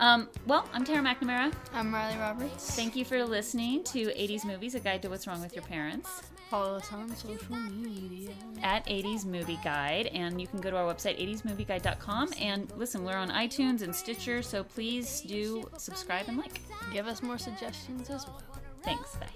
Um, 0.00 0.28
well, 0.46 0.68
I'm 0.72 0.84
Tara 0.84 1.02
McNamara. 1.02 1.52
I'm 1.72 1.92
Riley 1.92 2.18
Roberts. 2.18 2.74
Thank 2.76 2.96
you 2.96 3.04
for 3.04 3.24
listening 3.24 3.84
to 3.84 4.06
80s 4.06 4.44
Movies, 4.44 4.74
a 4.74 4.80
guide 4.80 5.02
to 5.02 5.08
what's 5.08 5.26
wrong 5.26 5.40
with 5.40 5.54
your 5.54 5.64
parents. 5.64 6.22
Follow 6.50 6.76
us 6.76 6.92
on 6.92 7.14
social 7.14 7.56
media. 7.56 8.30
At 8.62 8.86
80s 8.86 9.26
Movie 9.26 9.58
Guide. 9.62 10.06
And 10.08 10.40
you 10.40 10.46
can 10.46 10.60
go 10.60 10.70
to 10.70 10.76
our 10.76 10.92
website, 10.92 11.20
80smovieguide.com. 11.20 12.30
And 12.40 12.72
listen, 12.76 13.04
we're 13.04 13.16
on 13.16 13.28
iTunes 13.28 13.82
and 13.82 13.94
Stitcher, 13.94 14.42
so 14.42 14.64
please 14.64 15.20
do 15.20 15.68
subscribe 15.76 16.26
and 16.28 16.38
like. 16.38 16.60
Give 16.92 17.06
us 17.06 17.22
more 17.22 17.38
suggestions 17.38 18.08
as 18.08 18.26
well. 18.26 18.42
Thanks. 18.82 19.16
Bye. 19.16 19.28